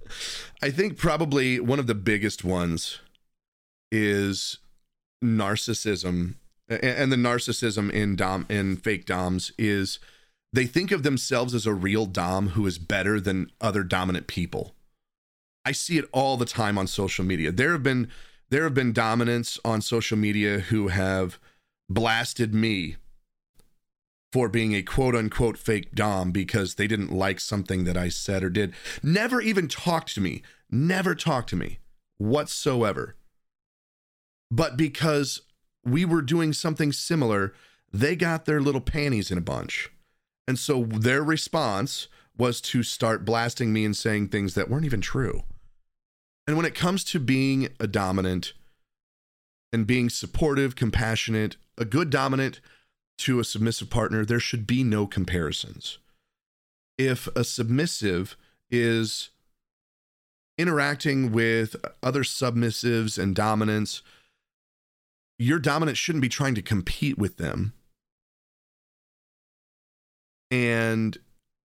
I 0.62 0.70
think, 0.70 0.98
probably 0.98 1.60
one 1.60 1.78
of 1.78 1.86
the 1.86 1.94
biggest 1.94 2.42
ones 2.44 2.98
is 3.92 4.58
narcissism. 5.22 6.34
And 6.68 7.12
the 7.12 7.16
narcissism 7.16 7.92
in 7.92 8.16
dom 8.16 8.46
in 8.48 8.76
fake 8.76 9.06
doms 9.06 9.52
is 9.56 10.00
they 10.52 10.66
think 10.66 10.90
of 10.90 11.02
themselves 11.02 11.54
as 11.54 11.66
a 11.66 11.74
real 11.74 12.06
dom 12.06 12.50
who 12.50 12.66
is 12.66 12.78
better 12.78 13.20
than 13.20 13.50
other 13.60 13.84
dominant 13.84 14.26
people. 14.26 14.74
I 15.64 15.72
see 15.72 15.98
it 15.98 16.08
all 16.12 16.36
the 16.36 16.46
time 16.46 16.78
on 16.78 16.86
social 16.86 17.24
media. 17.24 17.52
There 17.52 17.72
have 17.72 17.82
been 17.82 18.08
there 18.48 18.64
have 18.64 18.74
been 18.74 18.92
dominants 18.92 19.60
on 19.64 19.80
social 19.80 20.18
media 20.18 20.58
who 20.58 20.88
have 20.88 21.38
blasted 21.88 22.52
me 22.52 22.96
for 24.32 24.48
being 24.48 24.74
a 24.74 24.82
quote 24.82 25.14
unquote 25.14 25.56
fake 25.56 25.94
dom 25.94 26.32
because 26.32 26.74
they 26.74 26.86
didn't 26.86 27.12
like 27.12 27.40
something 27.40 27.84
that 27.84 27.96
I 27.96 28.08
said 28.08 28.42
or 28.42 28.50
did. 28.50 28.74
Never 29.02 29.40
even 29.40 29.68
talked 29.68 30.14
to 30.14 30.20
me. 30.20 30.42
Never 30.70 31.14
talked 31.14 31.50
to 31.50 31.56
me 31.56 31.78
whatsoever. 32.18 33.16
But 34.50 34.76
because 34.76 35.42
we 35.84 36.04
were 36.04 36.22
doing 36.22 36.52
something 36.52 36.92
similar, 36.92 37.54
they 37.92 38.16
got 38.16 38.44
their 38.44 38.60
little 38.60 38.80
panties 38.80 39.30
in 39.30 39.38
a 39.38 39.42
bunch. 39.42 39.90
And 40.50 40.58
so 40.58 40.82
their 40.82 41.22
response 41.22 42.08
was 42.36 42.60
to 42.62 42.82
start 42.82 43.24
blasting 43.24 43.72
me 43.72 43.84
and 43.84 43.96
saying 43.96 44.26
things 44.26 44.54
that 44.54 44.68
weren't 44.68 44.84
even 44.84 45.00
true. 45.00 45.44
And 46.44 46.56
when 46.56 46.66
it 46.66 46.74
comes 46.74 47.04
to 47.04 47.20
being 47.20 47.68
a 47.78 47.86
dominant 47.86 48.52
and 49.72 49.86
being 49.86 50.10
supportive, 50.10 50.74
compassionate, 50.74 51.56
a 51.78 51.84
good 51.84 52.10
dominant 52.10 52.60
to 53.18 53.38
a 53.38 53.44
submissive 53.44 53.90
partner, 53.90 54.24
there 54.24 54.40
should 54.40 54.66
be 54.66 54.82
no 54.82 55.06
comparisons. 55.06 55.98
If 56.98 57.28
a 57.36 57.44
submissive 57.44 58.36
is 58.72 59.30
interacting 60.58 61.30
with 61.30 61.76
other 62.02 62.24
submissives 62.24 63.22
and 63.22 63.36
dominants, 63.36 64.02
your 65.38 65.60
dominant 65.60 65.96
shouldn't 65.96 66.22
be 66.22 66.28
trying 66.28 66.56
to 66.56 66.60
compete 66.60 67.18
with 67.18 67.36
them 67.36 67.72
and 70.50 71.18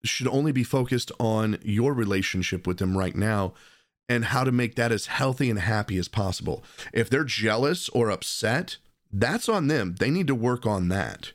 should 0.03 0.27
only 0.27 0.51
be 0.51 0.63
focused 0.63 1.11
on 1.19 1.57
your 1.63 1.93
relationship 1.93 2.67
with 2.67 2.77
them 2.77 2.97
right 2.97 3.15
now 3.15 3.53
and 4.09 4.25
how 4.25 4.43
to 4.43 4.51
make 4.51 4.75
that 4.75 4.91
as 4.91 5.05
healthy 5.05 5.49
and 5.49 5.59
happy 5.59 5.97
as 5.97 6.07
possible. 6.07 6.63
If 6.91 7.09
they're 7.09 7.23
jealous 7.23 7.87
or 7.89 8.09
upset, 8.09 8.77
that's 9.11 9.47
on 9.47 9.67
them. 9.67 9.95
They 9.99 10.09
need 10.09 10.27
to 10.27 10.35
work 10.35 10.65
on 10.65 10.89
that. 10.89 11.31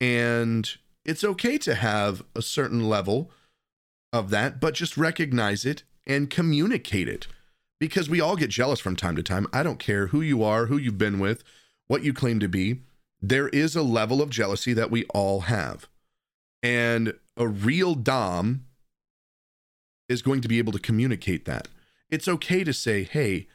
And 0.00 0.68
it's 1.04 1.24
okay 1.24 1.58
to 1.58 1.74
have 1.74 2.22
a 2.36 2.42
certain 2.42 2.88
level 2.88 3.30
of 4.12 4.30
that, 4.30 4.60
but 4.60 4.74
just 4.74 4.96
recognize 4.96 5.64
it 5.64 5.84
and 6.06 6.28
communicate 6.28 7.08
it 7.08 7.28
because 7.80 8.10
we 8.10 8.20
all 8.20 8.36
get 8.36 8.50
jealous 8.50 8.80
from 8.80 8.96
time 8.96 9.16
to 9.16 9.22
time. 9.22 9.46
I 9.52 9.62
don't 9.62 9.78
care 9.78 10.08
who 10.08 10.20
you 10.20 10.42
are, 10.42 10.66
who 10.66 10.76
you've 10.76 10.98
been 10.98 11.18
with, 11.18 11.42
what 11.86 12.04
you 12.04 12.12
claim 12.12 12.40
to 12.40 12.48
be. 12.48 12.80
There 13.20 13.48
is 13.48 13.74
a 13.74 13.82
level 13.82 14.20
of 14.20 14.30
jealousy 14.30 14.72
that 14.74 14.90
we 14.90 15.04
all 15.06 15.42
have. 15.42 15.88
And 16.62 17.14
a 17.36 17.48
real 17.48 17.94
Dom 17.94 18.66
is 20.08 20.22
going 20.22 20.40
to 20.42 20.48
be 20.48 20.58
able 20.58 20.72
to 20.72 20.78
communicate 20.78 21.44
that. 21.46 21.68
It's 22.10 22.28
okay 22.28 22.62
to 22.64 22.72
say, 22.72 23.04
hey, 23.04 23.48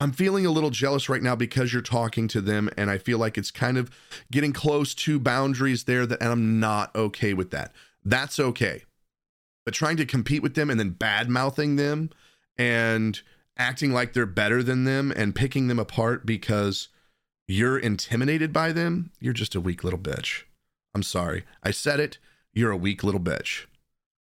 I'm 0.00 0.12
feeling 0.12 0.46
a 0.46 0.50
little 0.50 0.70
jealous 0.70 1.08
right 1.08 1.22
now 1.22 1.36
because 1.36 1.72
you're 1.72 1.82
talking 1.82 2.26
to 2.28 2.40
them, 2.40 2.70
and 2.76 2.90
I 2.90 2.96
feel 2.96 3.18
like 3.18 3.36
it's 3.36 3.50
kind 3.50 3.76
of 3.76 3.90
getting 4.30 4.52
close 4.52 4.94
to 4.94 5.20
boundaries 5.20 5.84
there 5.84 6.06
that 6.06 6.20
and 6.22 6.32
I'm 6.32 6.58
not 6.58 6.94
okay 6.96 7.34
with 7.34 7.50
that. 7.50 7.72
That's 8.04 8.40
okay. 8.40 8.84
But 9.66 9.74
trying 9.74 9.98
to 9.98 10.06
compete 10.06 10.42
with 10.42 10.54
them 10.54 10.70
and 10.70 10.80
then 10.80 10.90
bad 10.90 11.28
mouthing 11.28 11.76
them 11.76 12.10
and 12.56 13.20
acting 13.58 13.92
like 13.92 14.14
they're 14.14 14.24
better 14.24 14.62
than 14.62 14.84
them 14.84 15.12
and 15.14 15.34
picking 15.34 15.68
them 15.68 15.78
apart 15.78 16.24
because 16.24 16.88
you're 17.46 17.78
intimidated 17.78 18.54
by 18.54 18.72
them, 18.72 19.10
you're 19.20 19.34
just 19.34 19.54
a 19.54 19.60
weak 19.60 19.84
little 19.84 19.98
bitch. 19.98 20.44
I'm 20.94 21.02
sorry. 21.02 21.44
I 21.62 21.70
said 21.70 22.00
it. 22.00 22.18
You're 22.52 22.70
a 22.70 22.76
weak 22.76 23.04
little 23.04 23.20
bitch. 23.20 23.66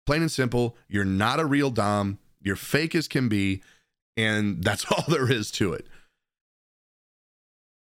Plain 0.06 0.22
and 0.22 0.32
simple, 0.32 0.76
you're 0.88 1.06
not 1.06 1.40
a 1.40 1.46
real 1.46 1.72
Dom. 1.72 2.20
You're 2.42 2.56
fake 2.56 2.94
as 2.94 3.08
can 3.08 3.30
be. 3.30 3.62
And 4.18 4.64
that's 4.64 4.86
all 4.92 5.06
there 5.08 5.32
is 5.32 5.52
to 5.52 5.74
it. 5.74 5.88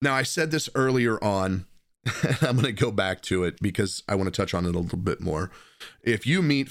Now, 0.02 0.14
I 0.16 0.24
said 0.24 0.52
this 0.52 0.70
earlier 0.76 1.24
on. 1.24 1.66
I'm 2.42 2.56
going 2.56 2.66
to 2.66 2.72
go 2.72 2.90
back 2.90 3.22
to 3.24 3.44
it 3.44 3.62
because 3.62 4.02
I 4.08 4.16
want 4.16 4.26
to 4.26 4.36
touch 4.36 4.56
on 4.56 4.66
it 4.66 4.74
a 4.74 4.80
little 4.80 4.98
bit 4.98 5.22
more. 5.22 5.52
If 6.02 6.26
you 6.26 6.42
meet 6.42 6.70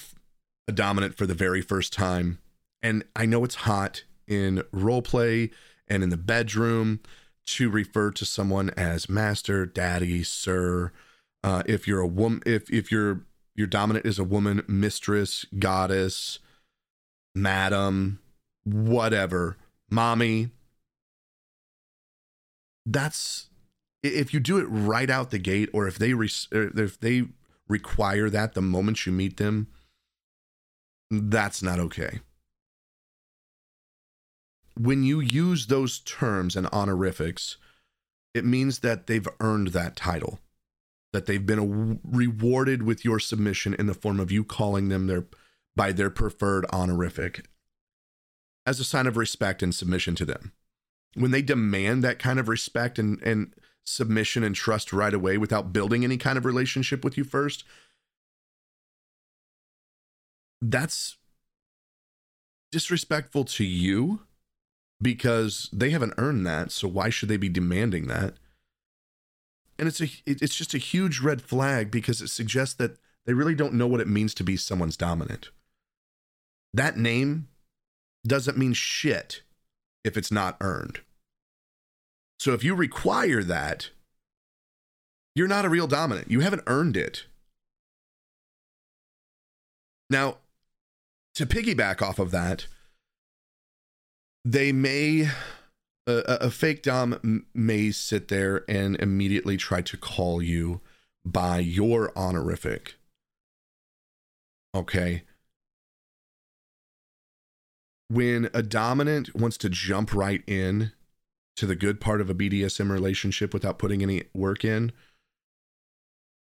a 0.67 0.73
dominant 0.73 1.17
for 1.17 1.25
the 1.25 1.35
very 1.35 1.63
first 1.63 1.93
time, 1.93 2.39
and 2.83 3.05
I 3.15 3.27
know 3.27 3.45
it's 3.45 3.55
hot 3.55 4.03
in 4.27 4.65
role 4.73 5.03
play 5.03 5.51
and 5.87 6.03
in 6.03 6.09
the 6.09 6.17
bedroom 6.17 7.01
to 7.47 7.71
refer 7.71 8.11
to 8.13 8.25
someone 8.25 8.71
as 8.71 9.09
master, 9.09 9.67
daddy, 9.67 10.25
sir. 10.25 10.93
Uh, 11.43 11.63
if 11.67 11.89
you're 11.89 12.01
a 12.01 12.07
woman, 12.07 12.43
if 12.45 12.71
if 12.71 12.93
your 12.93 13.23
your 13.55 13.67
dominant 13.67 14.07
is 14.07 14.19
a 14.19 14.25
woman, 14.25 14.63
mistress, 14.69 15.45
goddess, 15.59 16.39
madam, 17.35 18.21
whatever, 18.65 19.57
mommy. 19.91 20.51
That's 22.87 23.49
if 24.03 24.33
you 24.33 24.41
do 24.41 24.59
it 24.59 24.65
right 24.65 25.11
out 25.11 25.31
the 25.31 25.39
gate, 25.39 25.69
or 25.73 25.87
if 25.87 25.99
they 25.99 26.15
re- 26.15 26.31
if 26.53 26.99
they 27.01 27.25
require 27.69 28.29
that 28.31 28.55
the 28.55 28.63
moment 28.63 29.07
you 29.07 29.13
meet 29.13 29.37
them, 29.37 29.69
that's 31.11 31.63
not 31.63 31.79
okay. 31.79 32.21
When 34.77 35.03
you 35.03 35.21
use 35.21 35.67
those 35.67 35.99
terms 36.01 36.57
and 36.57 36.67
honorifics, 36.69 37.59
it 38.33 38.45
means 38.45 38.79
that 38.81 39.07
they've 39.07 39.29
earned 39.41 39.69
that 39.69 39.97
title, 39.97 40.39
that 41.13 41.27
they've 41.27 41.45
been 41.45 42.01
rewarded 42.05 42.83
with 42.83 43.05
your 43.05 43.19
submission 43.19 43.75
in 43.75 43.87
the 43.87 43.95
form 43.95 44.21
of 44.21 44.31
you 44.31 44.45
calling 44.45 44.89
them 44.89 45.07
their 45.07 45.27
by 45.77 45.93
their 45.93 46.11
preferred 46.11 46.67
honorific 46.73 47.47
as 48.67 48.81
a 48.81 48.85
sign 48.85 49.07
of 49.07 49.17
respect 49.17 49.63
and 49.63 49.75
submission 49.75 50.15
to 50.15 50.25
them. 50.25 50.53
When 51.15 51.31
they 51.31 51.43
demand 51.43 52.05
that 52.05 52.19
kind 52.19 52.39
of 52.39 52.49
respect 52.49 52.99
and, 52.99 53.21
and 53.23 53.55
submission 53.85 54.45
and 54.45 54.55
trust 54.55 54.93
right 54.93 55.15
away 55.15 55.39
without 55.39 55.73
building 55.73 56.05
any 56.05 56.17
kind 56.17 56.39
of 56.39 56.45
relationship 56.45 57.05
with 57.05 57.17
you 57.17 57.25
first, 57.25 57.65
that's 60.61 61.17
disrespectful 62.71 63.45
to 63.45 63.65
you 63.65 64.21
because 65.03 65.69
they 65.73 65.91
haven't 65.91 66.15
earned 66.19 66.47
that. 66.47 66.71
So 66.71 66.87
why 66.87 67.11
should 67.11 67.29
they 67.29 67.37
be 67.37 67.49
demanding 67.49 68.07
that? 68.09 68.35
And 69.81 69.89
it's 69.89 70.03
a 70.03 70.09
it's 70.27 70.55
just 70.55 70.75
a 70.75 70.79
huge 70.79 71.21
red 71.21 71.41
flag 71.41 71.91
because 71.91 72.21
it 72.21 72.29
suggests 72.29 72.75
that 72.75 72.99
they 73.25 73.33
really 73.33 73.55
don't 73.55 73.73
know 73.73 73.87
what 73.87 74.03
it 74.03 74.09
means 74.09 74.35
to 74.35 74.45
be 74.45 74.59
someone's 74.59 74.97
dominant. 74.97 75.49
That 76.75 76.99
name 76.99 77.49
doesn't 78.27 78.59
mean 78.59 78.75
shit 78.75 79.41
if 80.05 80.19
it's 80.19 80.31
not 80.31 80.59
earned. 80.61 81.01
So 82.39 82.53
if 82.53 82.63
you 82.63 82.75
require 82.75 83.43
that, 83.43 83.89
you're 85.35 85.49
not 85.49 85.65
a 85.65 85.71
real 85.71 85.87
dominant. 85.87 86.31
You 86.31 86.41
haven't 86.41 86.65
earned 86.67 86.99
it. 86.99 87.25
Now, 90.11 90.37
to 91.37 91.47
piggyback 91.47 92.03
off 92.03 92.19
of 92.19 92.33
that, 92.33 92.67
they 94.45 94.73
may 94.73 95.31
a, 96.19 96.47
a, 96.47 96.51
fake 96.51 96.83
dom 96.83 97.45
may 97.55 97.91
sit 97.91 98.29
there 98.29 98.65
and 98.69 98.97
immediately 98.97 99.57
try 99.57 99.81
to 99.83 99.97
call 99.97 100.43
you 100.43 100.81
by 101.25 101.59
your 101.59 102.13
honorific. 102.17 102.97
Okay 104.75 105.23
when 108.11 108.51
a 108.53 108.63
dominant 108.63 109.37
wants 109.37 109.57
to 109.57 109.71
jump 109.71 110.13
right 110.13 110.43
in 110.49 110.91
to 111.55 111.65
the 111.65 111.77
good 111.77 112.01
part 112.01 112.21
of 112.21 112.29
a 112.29 112.35
BDSM 112.35 112.91
relationship 112.91 113.55
without 113.55 113.79
putting 113.79 114.03
any 114.03 114.25
work 114.35 114.65
in, 114.65 114.91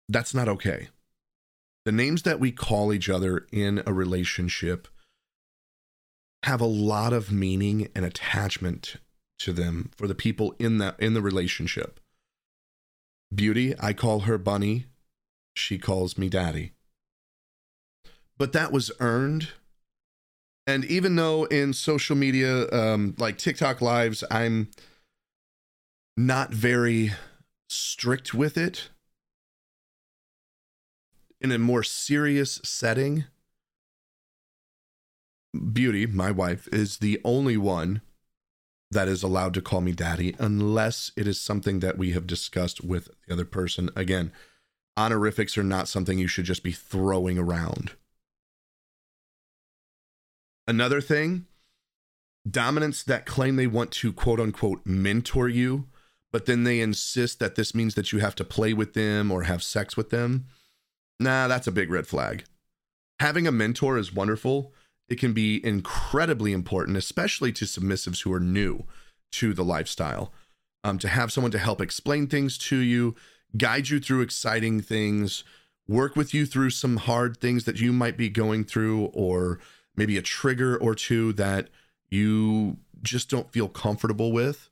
that's 0.08 0.34
not 0.34 0.48
okay. 0.48 0.88
The 1.84 1.92
names 1.92 2.22
that 2.22 2.40
we 2.40 2.54
call 2.54 2.94
each 2.94 3.10
other 3.10 3.46
in 3.52 3.84
a 3.86 3.92
relationship 3.92 4.88
have 6.44 6.62
a 6.62 6.66
lot 6.66 7.12
of 7.12 7.34
meaning 7.34 7.90
and 7.94 8.06
attachment 8.06 8.96
to 9.40 9.54
them 9.54 9.92
for 9.96 10.08
the 10.08 10.16
people 10.16 10.56
in 10.60 10.78
that 10.80 11.00
in 11.00 11.14
the 11.14 11.22
relationship. 11.22 12.00
Beauty, 13.34 13.74
I 13.80 13.94
call 13.94 14.22
her 14.22 14.38
Bunny, 14.38 14.86
she 15.56 15.78
calls 15.78 16.18
me 16.18 16.30
Daddy. 16.30 16.74
But 18.38 18.54
that 18.54 18.72
was 18.72 18.92
earned 19.00 19.50
and 20.68 20.84
even 20.84 21.16
though 21.16 21.46
in 21.46 21.72
social 21.72 22.18
media, 22.18 22.70
um, 22.72 23.16
like 23.18 23.38
TikTok 23.38 23.82
lives, 23.82 24.22
I'm 24.30 24.70
not 26.18 26.52
very 26.52 27.14
strict 27.70 28.34
with 28.34 28.58
it 28.58 28.90
in 31.40 31.54
a 31.54 31.58
more 31.58 31.84
serious 31.84 32.60
setting, 32.66 33.24
Beauty, 35.74 36.06
my 36.06 36.32
wife, 36.32 36.68
is 36.74 36.98
the 36.98 37.22
only 37.24 37.56
one 37.56 38.02
that 38.92 39.08
is 39.08 39.24
allowed 39.24 39.54
to 39.54 39.62
call 39.62 39.82
me 39.82 39.92
daddy 39.92 40.36
unless 40.40 41.12
it 41.16 41.28
is 41.28 41.40
something 41.40 41.80
that 41.80 41.98
we 41.98 42.12
have 42.12 42.28
discussed 42.28 42.84
with 42.84 43.10
the 43.28 43.34
other 43.34 43.46
person. 43.46 43.90
Again, 43.96 44.32
honorifics 44.96 45.58
are 45.58 45.64
not 45.64 45.88
something 45.88 46.18
you 46.18 46.28
should 46.28 46.46
just 46.46 46.64
be 46.64 46.72
throwing 46.72 47.38
around. 47.38 47.92
Another 50.68 51.02
thing, 51.02 51.46
dominants 52.50 53.04
that 53.04 53.26
claim 53.26 53.56
they 53.56 53.68
want 53.68 53.92
to 53.92 54.12
quote 54.12 54.40
unquote 54.40 54.82
mentor 54.86 55.48
you, 55.48 55.88
but 56.32 56.46
then 56.46 56.64
they 56.64 56.82
insist 56.82 57.40
that 57.40 57.56
this 57.56 57.74
means 57.74 57.96
that 57.96 58.12
you 58.12 58.20
have 58.20 58.36
to 58.36 58.44
play 58.44 58.74
with 58.74 58.94
them 58.94 59.32
or 59.32 59.44
have 59.44 59.64
sex 59.64 59.96
with 59.96 60.10
them. 60.10 60.46
Nah, 61.20 61.48
that's 61.48 61.68
a 61.68 61.72
big 61.72 61.90
red 61.90 62.08
flag. 62.08 62.44
Having 63.20 63.48
a 63.48 63.52
mentor 63.52 63.98
is 63.98 64.14
wonderful. 64.14 64.74
It 65.10 65.20
can 65.20 65.34
be 65.34 65.66
incredibly 65.66 66.52
important, 66.52 66.98
especially 66.98 67.52
to 67.54 67.66
submissives 67.66 68.24
who 68.24 68.34
are 68.34 68.40
new 68.40 68.86
to 69.34 69.54
the 69.54 69.64
lifestyle. 69.64 70.34
Um, 70.84 71.00
to 71.00 71.08
have 71.08 71.32
someone 71.32 71.52
to 71.52 71.60
help 71.60 71.82
explain 71.82 72.28
things 72.28 72.58
to 72.60 72.78
you, 72.78 73.16
guide 73.58 73.90
you 73.90 74.00
through 74.00 74.22
exciting 74.22 74.80
things, 74.80 75.44
work 75.88 76.16
with 76.16 76.34
you 76.34 76.46
through 76.46 76.70
some 76.70 76.98
hard 76.98 77.38
things 77.38 77.66
that 77.66 77.80
you 77.80 77.92
might 77.92 78.16
be 78.16 78.30
going 78.30 78.64
through, 78.64 79.06
or 79.06 79.60
maybe 79.96 80.18
a 80.18 80.22
trigger 80.22 80.78
or 80.78 80.96
two 80.96 81.34
that 81.34 81.70
you 82.10 82.78
just 83.02 83.30
don't 83.30 83.52
feel 83.52 83.68
comfortable 83.68 84.32
with. 84.32 84.70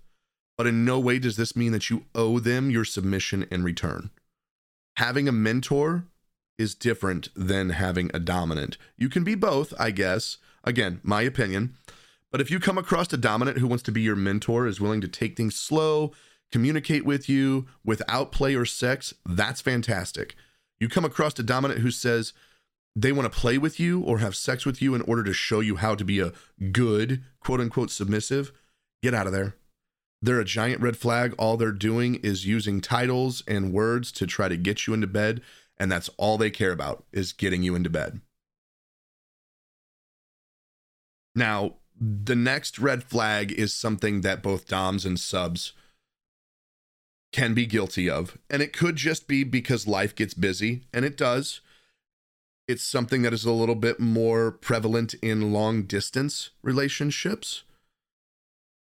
But 0.58 0.68
in 0.68 0.86
no 0.86 1.00
way 1.00 1.20
does 1.20 1.36
this 1.36 1.56
mean 1.56 1.72
that 1.74 1.90
you 1.90 2.06
owe 2.14 2.40
them 2.40 2.70
your 2.70 2.86
submission 2.86 3.46
in 3.52 3.64
return. 3.64 4.12
Having 4.98 5.28
a 5.28 5.34
mentor 5.34 6.06
is 6.58 6.76
different 6.76 7.30
than 7.36 7.72
having 7.72 8.12
a 8.14 8.20
dominant. 8.20 8.78
You 8.98 9.10
can 9.10 9.24
be 9.24 9.36
both, 9.36 9.74
I 9.80 9.92
guess. 9.92 10.38
Again, 10.64 11.00
my 11.04 11.22
opinion. 11.22 11.76
But 12.32 12.42
if 12.42 12.52
you 12.52 12.60
come 12.60 12.78
across 12.78 13.12
a 13.14 13.18
dominant 13.18 13.60
who 13.60 13.68
wants 13.68 13.84
to 13.84 13.92
be 13.92 14.02
your 14.02 14.16
mentor, 14.16 14.68
is 14.68 14.82
willing 14.82 15.02
to 15.02 15.08
take 15.08 15.38
things 15.38 15.56
slow, 15.56 16.12
communicate 16.52 17.06
with 17.06 17.30
you 17.30 17.68
without 17.84 18.32
play 18.32 18.56
or 18.56 18.66
sex, 18.66 19.14
that's 19.26 19.62
fantastic. 19.62 20.36
You 20.80 20.90
come 20.90 21.06
across 21.06 21.38
a 21.40 21.44
dominant 21.44 21.82
who 21.82 21.92
says, 21.92 22.34
they 22.96 23.12
want 23.12 23.32
to 23.32 23.40
play 23.40 23.58
with 23.58 23.80
you 23.80 24.02
or 24.02 24.20
have 24.20 24.36
sex 24.36 24.66
with 24.66 24.82
you 24.82 24.96
in 24.96 25.02
order 25.02 25.24
to 25.24 25.34
show 25.34 25.60
you 25.60 25.76
how 25.76 25.96
to 25.96 26.06
be 26.06 26.20
a 26.20 26.32
good, 26.72 27.24
quote 27.42 27.60
unquote, 27.60 27.92
submissive, 27.92 28.52
get 29.04 29.14
out 29.14 29.28
of 29.28 29.34
there. 29.34 29.56
They're 30.22 30.40
a 30.40 30.46
giant 30.46 30.82
red 30.82 30.98
flag. 30.98 31.36
All 31.38 31.58
they're 31.58 31.72
doing 31.72 32.16
is 32.16 32.48
using 32.48 32.82
titles 32.82 33.44
and 33.48 33.74
words 33.74 34.12
to 34.14 34.26
try 34.26 34.48
to 34.48 34.58
get 34.58 34.88
you 34.88 34.94
into 34.94 35.08
bed. 35.08 35.42
And 35.78 35.92
that's 35.92 36.10
all 36.18 36.38
they 36.38 36.50
care 36.50 36.72
about 36.72 37.04
is 37.12 37.34
getting 37.34 37.64
you 37.64 37.76
into 37.76 37.90
bed. 37.90 38.22
Now, 41.36 41.76
the 42.00 42.36
next 42.36 42.80
red 42.80 43.04
flag 43.04 43.52
is 43.52 43.74
something 43.74 44.22
that 44.22 44.44
both 44.44 44.68
DOMs 44.68 45.06
and 45.06 45.20
subs 45.20 45.74
can 47.34 47.54
be 47.54 47.66
guilty 47.66 48.10
of. 48.10 48.38
And 48.50 48.62
it 48.62 48.72
could 48.72 48.96
just 48.96 49.28
be 49.28 49.44
because 49.44 49.88
life 49.88 50.16
gets 50.16 50.34
busy, 50.34 50.84
and 50.94 51.04
it 51.04 51.18
does 51.18 51.60
it's 52.68 52.84
something 52.84 53.22
that 53.22 53.34
is 53.34 53.46
a 53.46 53.52
little 53.52 53.76
bit 53.76 54.00
more 54.00 54.52
prevalent 54.52 55.14
in 55.16 55.54
long 55.54 55.84
distance 55.84 56.52
relationships. 56.62 57.64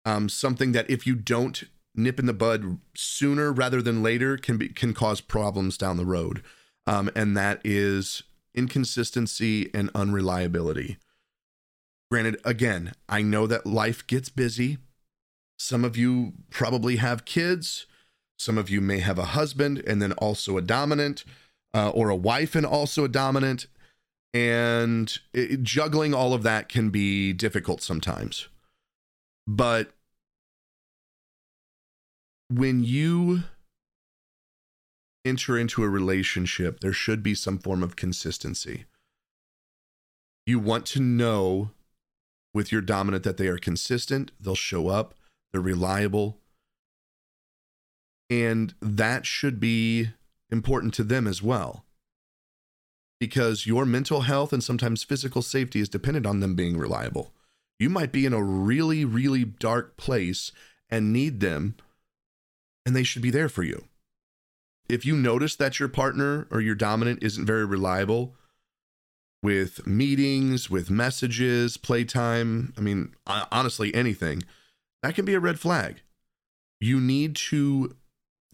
Um, 0.05 0.29
something 0.29 0.73
that 0.73 0.89
if 0.91 1.07
you 1.07 1.15
don't 1.15 1.65
nip 1.95 2.19
in 2.19 2.27
the 2.27 2.33
bud 2.33 2.79
sooner 2.95 3.53
rather 3.53 3.83
than 3.83 4.03
later 4.03 4.37
can 4.37 4.57
be 4.57 4.69
can 4.69 4.95
cause 4.95 5.21
problems 5.21 5.77
down 5.77 5.97
the 5.97 6.07
road. 6.07 6.43
Um, 6.87 7.11
and 7.15 7.37
that 7.37 7.61
is 7.65 8.23
inconsistency 8.55 9.71
and 9.73 9.91
unreliability. 9.95 10.99
Granted, 12.11 12.39
again, 12.45 12.93
I 13.09 13.23
know 13.23 13.47
that 13.47 13.67
life 13.67 14.07
gets 14.07 14.29
busy. 14.29 14.79
Some 15.59 15.85
of 15.85 15.97
you 15.97 16.33
probably 16.51 16.97
have 16.97 17.25
kids. 17.25 17.87
Some 18.39 18.59
of 18.59 18.69
you 18.69 18.81
may 18.81 18.99
have 18.99 19.19
a 19.19 19.27
husband 19.27 19.83
and 19.87 20.03
then 20.03 20.13
also 20.13 20.57
a 20.57 20.63
dominant, 20.63 21.25
uh, 21.73 21.91
or 21.91 22.11
a 22.11 22.17
wife 22.17 22.55
and 22.55 22.67
also 22.67 23.05
a 23.05 23.09
dominant. 23.09 23.67
And 24.35 25.17
it, 25.33 25.63
juggling 25.63 26.13
all 26.13 26.35
of 26.35 26.43
that 26.43 26.69
can 26.69 26.91
be 26.91 27.33
difficult 27.33 27.81
sometimes. 27.81 28.49
But 29.47 29.93
when 32.51 32.85
you 32.85 33.45
enter 35.25 35.59
into 35.59 35.83
a 35.83 35.89
relationship, 35.89 36.81
there 36.81 36.93
should 36.93 37.23
be 37.23 37.35
some 37.35 37.59
form 37.59 37.83
of 37.83 37.97
consistency. 37.97 38.85
You 40.47 40.59
want 40.59 40.87
to 40.87 41.01
know 41.01 41.71
with 42.53 42.73
your 42.73 42.81
dominant 42.81 43.25
that 43.25 43.37
they 43.37 43.47
are 43.47 43.59
consistent, 43.59 44.33
they'll 44.41 44.55
show 44.55 44.89
up, 44.89 45.15
they're 45.53 45.61
reliable. 45.61 46.39
And 48.29 48.75
that 48.81 49.27
should 49.27 49.61
be 49.61 50.11
important 50.51 50.95
to 50.95 51.05
them 51.05 51.27
as 51.27 51.43
well. 51.43 51.85
Because 53.21 53.67
your 53.67 53.87
mental 53.87 54.23
health 54.23 54.53
and 54.53 54.65
sometimes 54.65 55.05
physical 55.05 55.43
safety 55.43 55.81
is 55.81 55.89
dependent 55.89 56.27
on 56.27 56.41
them 56.41 56.55
being 56.55 56.77
reliable. 56.77 57.33
You 57.79 57.89
might 57.89 58.11
be 58.11 58.27
in 58.27 58.33
a 58.33 58.43
really, 58.43 59.05
really 59.05 59.45
dark 59.45 59.97
place 59.97 60.51
and 60.91 61.13
need 61.13 61.41
them, 61.41 61.77
and 62.85 62.97
they 62.97 63.05
should 63.05 63.23
be 63.23 63.31
there 63.31 63.49
for 63.49 63.63
you 63.63 63.85
if 64.89 65.07
you 65.07 65.17
notice 65.17 65.57
that 65.57 65.79
your 65.79 65.89
partner 65.89 66.47
or 66.51 66.61
your 66.61 66.75
dominant 66.75 67.23
isn't 67.23 67.47
very 67.47 67.65
reliable 67.65 68.35
with 69.43 69.87
meetings, 69.87 70.71
with 70.71 70.91
messages, 70.91 71.77
playtime, 71.77 72.73
I 72.77 72.81
mean, 72.81 73.15
honestly, 73.27 73.95
anything, 73.95 74.43
that 75.03 75.15
can 75.15 75.25
be 75.25 75.35
a 75.35 75.41
red 75.41 75.59
flag. 75.59 76.03
You 76.81 77.01
need 77.01 77.37
to 77.37 77.97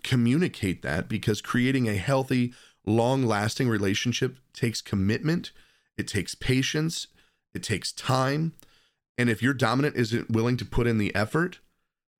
communicate 0.02 0.82
that 0.82 1.08
because 1.08 1.40
creating 1.40 1.88
a 1.88 1.96
healthy, 1.96 2.54
long 2.86 3.24
lasting 3.24 3.68
relationship 3.68 4.38
takes 4.54 4.80
commitment, 4.80 5.52
it 5.96 6.08
takes 6.08 6.34
patience, 6.34 7.08
it 7.54 7.62
takes 7.62 7.92
time. 7.92 8.54
And 9.18 9.28
if 9.28 9.42
your 9.42 9.54
dominant 9.54 9.96
isn't 9.96 10.30
willing 10.30 10.56
to 10.58 10.64
put 10.64 10.86
in 10.86 10.98
the 10.98 11.14
effort, 11.14 11.58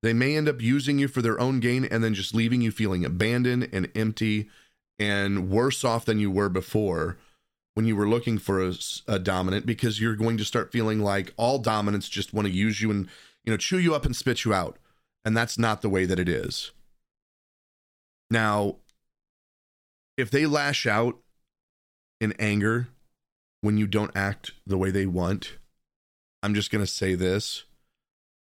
they 0.01 0.13
may 0.13 0.37
end 0.37 0.47
up 0.47 0.61
using 0.61 0.97
you 0.97 1.07
for 1.07 1.21
their 1.21 1.39
own 1.39 1.59
gain 1.59 1.85
and 1.85 2.03
then 2.03 2.13
just 2.13 2.33
leaving 2.33 2.61
you 2.61 2.71
feeling 2.71 3.03
abandoned 3.03 3.69
and 3.73 3.91
empty 3.95 4.49
and 4.97 5.49
worse 5.49 5.83
off 5.83 6.05
than 6.05 6.19
you 6.19 6.31
were 6.31 6.49
before 6.49 7.17
when 7.73 7.85
you 7.85 7.95
were 7.95 8.07
looking 8.07 8.37
for 8.37 8.65
a, 8.65 8.73
a, 9.07 9.19
dominant 9.19 9.65
because 9.65 10.01
you're 10.01 10.15
going 10.15 10.37
to 10.37 10.45
start 10.45 10.71
feeling 10.71 10.99
like 10.99 11.33
all 11.37 11.59
dominants 11.59 12.09
just 12.09 12.33
want 12.33 12.47
to 12.47 12.53
use 12.53 12.81
you 12.81 12.91
and 12.91 13.07
you 13.45 13.51
know 13.51 13.57
chew 13.57 13.77
you 13.77 13.93
up 13.95 14.05
and 14.05 14.15
spit 14.15 14.45
you 14.45 14.53
out. 14.53 14.77
And 15.25 15.35
that's 15.35 15.57
not 15.57 15.81
the 15.81 15.89
way 15.89 16.05
that 16.05 16.19
it 16.19 16.29
is. 16.29 16.71
Now 18.29 18.77
if 20.17 20.31
they 20.31 20.45
lash 20.45 20.85
out 20.85 21.17
in 22.19 22.33
anger 22.39 22.89
when 23.61 23.77
you 23.77 23.87
don't 23.87 24.15
act 24.15 24.51
the 24.67 24.77
way 24.77 24.91
they 24.91 25.05
want 25.05 25.57
i'm 26.43 26.53
just 26.53 26.71
going 26.71 26.83
to 26.83 26.91
say 26.91 27.15
this. 27.15 27.63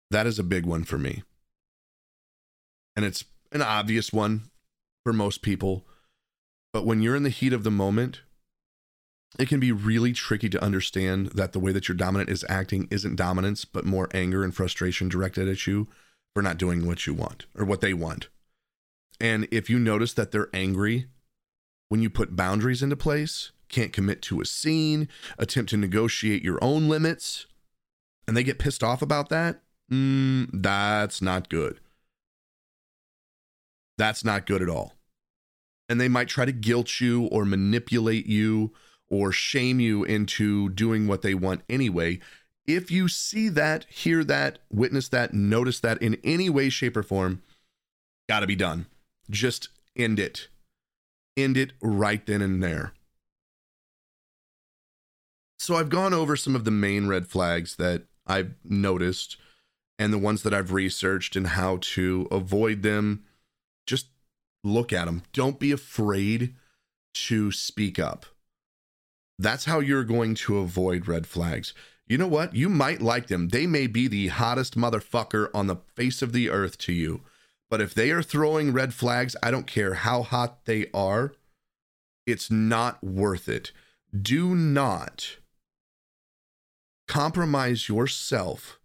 That 0.09 0.27
is 0.27 0.39
a 0.39 0.43
big 0.43 0.65
one 0.65 0.83
for 0.83 0.97
me 0.97 1.23
and 2.95 3.05
it's 3.05 3.23
an 3.51 3.61
obvious 3.61 4.11
one 4.13 4.43
for 5.03 5.13
most 5.13 5.41
people. 5.41 5.85
But 6.73 6.85
when 6.85 7.01
you're 7.01 7.15
in 7.15 7.23
the 7.23 7.29
heat 7.29 7.53
of 7.53 7.63
the 7.63 7.71
moment, 7.71 8.21
it 9.39 9.47
can 9.47 9.59
be 9.59 9.71
really 9.71 10.13
tricky 10.13 10.49
to 10.49 10.63
understand 10.63 11.27
that 11.27 11.53
the 11.53 11.59
way 11.59 11.71
that 11.71 11.87
your 11.87 11.95
dominant 11.95 12.29
is 12.29 12.45
acting 12.49 12.87
isn't 12.91 13.15
dominance, 13.15 13.65
but 13.65 13.85
more 13.85 14.09
anger 14.13 14.43
and 14.43 14.55
frustration 14.55 15.09
directed 15.09 15.47
at 15.47 15.67
you 15.67 15.87
for 16.33 16.41
not 16.41 16.57
doing 16.57 16.85
what 16.85 17.05
you 17.07 17.13
want 17.13 17.45
or 17.57 17.65
what 17.65 17.81
they 17.81 17.93
want. 17.93 18.27
And 19.19 19.47
if 19.51 19.69
you 19.69 19.79
notice 19.79 20.13
that 20.13 20.31
they're 20.31 20.49
angry 20.53 21.07
when 21.89 22.01
you 22.01 22.09
put 22.09 22.35
boundaries 22.35 22.81
into 22.81 22.95
place, 22.95 23.51
can't 23.69 23.93
commit 23.93 24.21
to 24.23 24.41
a 24.41 24.45
scene, 24.45 25.07
attempt 25.37 25.69
to 25.71 25.77
negotiate 25.77 26.43
your 26.43 26.57
own 26.61 26.87
limits, 26.87 27.47
and 28.27 28.35
they 28.35 28.43
get 28.43 28.59
pissed 28.59 28.83
off 28.83 29.01
about 29.01 29.29
that, 29.29 29.61
mm, 29.91 30.49
that's 30.53 31.21
not 31.21 31.49
good. 31.49 31.79
That's 34.01 34.25
not 34.25 34.47
good 34.47 34.63
at 34.63 34.67
all. 34.67 34.93
And 35.87 36.01
they 36.01 36.07
might 36.07 36.27
try 36.27 36.45
to 36.45 36.51
guilt 36.51 36.99
you 36.99 37.25
or 37.25 37.45
manipulate 37.45 38.25
you 38.25 38.73
or 39.11 39.31
shame 39.31 39.79
you 39.79 40.03
into 40.03 40.69
doing 40.69 41.05
what 41.05 41.21
they 41.21 41.35
want 41.35 41.61
anyway. 41.69 42.19
If 42.65 42.89
you 42.89 43.07
see 43.07 43.47
that, 43.49 43.85
hear 43.89 44.23
that, 44.23 44.57
witness 44.71 45.07
that, 45.09 45.35
notice 45.35 45.79
that 45.81 46.01
in 46.01 46.17
any 46.23 46.49
way, 46.49 46.69
shape, 46.69 46.97
or 46.97 47.03
form, 47.03 47.43
gotta 48.27 48.47
be 48.47 48.55
done. 48.55 48.87
Just 49.29 49.69
end 49.95 50.17
it. 50.17 50.47
End 51.37 51.55
it 51.55 51.73
right 51.79 52.25
then 52.25 52.41
and 52.41 52.63
there. 52.63 52.93
So 55.59 55.75
I've 55.75 55.89
gone 55.89 56.15
over 56.15 56.35
some 56.35 56.55
of 56.55 56.65
the 56.65 56.71
main 56.71 57.05
red 57.05 57.27
flags 57.27 57.75
that 57.75 58.05
I've 58.25 58.55
noticed 58.63 59.37
and 59.99 60.11
the 60.11 60.17
ones 60.17 60.41
that 60.41 60.55
I've 60.55 60.73
researched 60.73 61.35
and 61.35 61.45
how 61.45 61.77
to 61.81 62.27
avoid 62.31 62.81
them 62.81 63.25
just 63.85 64.07
look 64.63 64.93
at 64.93 65.05
them. 65.05 65.23
Don't 65.33 65.59
be 65.59 65.71
afraid 65.71 66.55
to 67.13 67.51
speak 67.51 67.99
up. 67.99 68.25
That's 69.39 69.65
how 69.65 69.79
you're 69.79 70.03
going 70.03 70.35
to 70.35 70.59
avoid 70.59 71.07
red 71.07 71.25
flags. 71.25 71.73
You 72.07 72.17
know 72.17 72.27
what? 72.27 72.55
You 72.55 72.69
might 72.69 73.01
like 73.01 73.27
them. 73.27 73.49
They 73.49 73.65
may 73.65 73.87
be 73.87 74.07
the 74.07 74.27
hottest 74.27 74.77
motherfucker 74.77 75.49
on 75.53 75.67
the 75.67 75.77
face 75.95 76.21
of 76.21 76.33
the 76.33 76.49
earth 76.49 76.77
to 76.79 76.93
you. 76.93 77.21
But 77.69 77.81
if 77.81 77.93
they 77.93 78.11
are 78.11 78.21
throwing 78.21 78.73
red 78.73 78.93
flags, 78.93 79.35
I 79.41 79.49
don't 79.49 79.65
care 79.65 79.93
how 79.93 80.23
hot 80.23 80.65
they 80.65 80.87
are, 80.93 81.33
it's 82.27 82.51
not 82.51 83.01
worth 83.03 83.47
it. 83.47 83.71
Do 84.19 84.53
not 84.53 85.37
compromise 87.07 87.87
yourself 87.87 88.79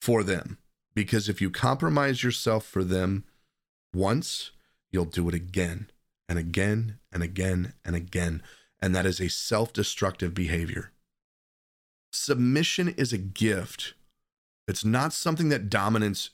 for 0.00 0.22
them. 0.22 0.58
Because 0.94 1.28
if 1.28 1.40
you 1.40 1.50
compromise 1.50 2.22
yourself 2.22 2.64
for 2.64 2.84
them 2.84 3.24
once, 3.94 4.52
you'll 4.92 5.04
do 5.04 5.28
it 5.28 5.34
again 5.34 5.90
and 6.28 6.38
again 6.38 6.98
and 7.12 7.22
again 7.22 7.74
and 7.84 7.96
again. 7.96 8.42
And 8.80 8.94
that 8.94 9.06
is 9.06 9.20
a 9.20 9.28
self 9.28 9.72
destructive 9.72 10.34
behavior. 10.34 10.92
Submission 12.12 12.88
is 12.96 13.12
a 13.12 13.18
gift, 13.18 13.94
it's 14.66 14.84
not 14.84 15.12
something 15.12 15.48
that 15.50 15.68
dominance 15.68 16.30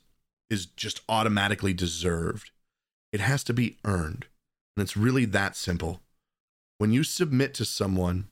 is 0.49 0.67
just 0.67 1.01
automatically 1.09 1.73
deserved. 1.73 2.51
It 3.13 3.21
has 3.21 3.43
to 3.45 3.53
be 3.53 3.79
earned. 3.85 4.27
And 4.77 4.83
it's 4.83 4.97
really 4.97 5.25
that 5.27 5.57
simple. 5.57 6.01
When 6.79 6.93
you 6.93 7.03
submit 7.03 7.55
to 7.55 7.65
someone, 7.65 8.29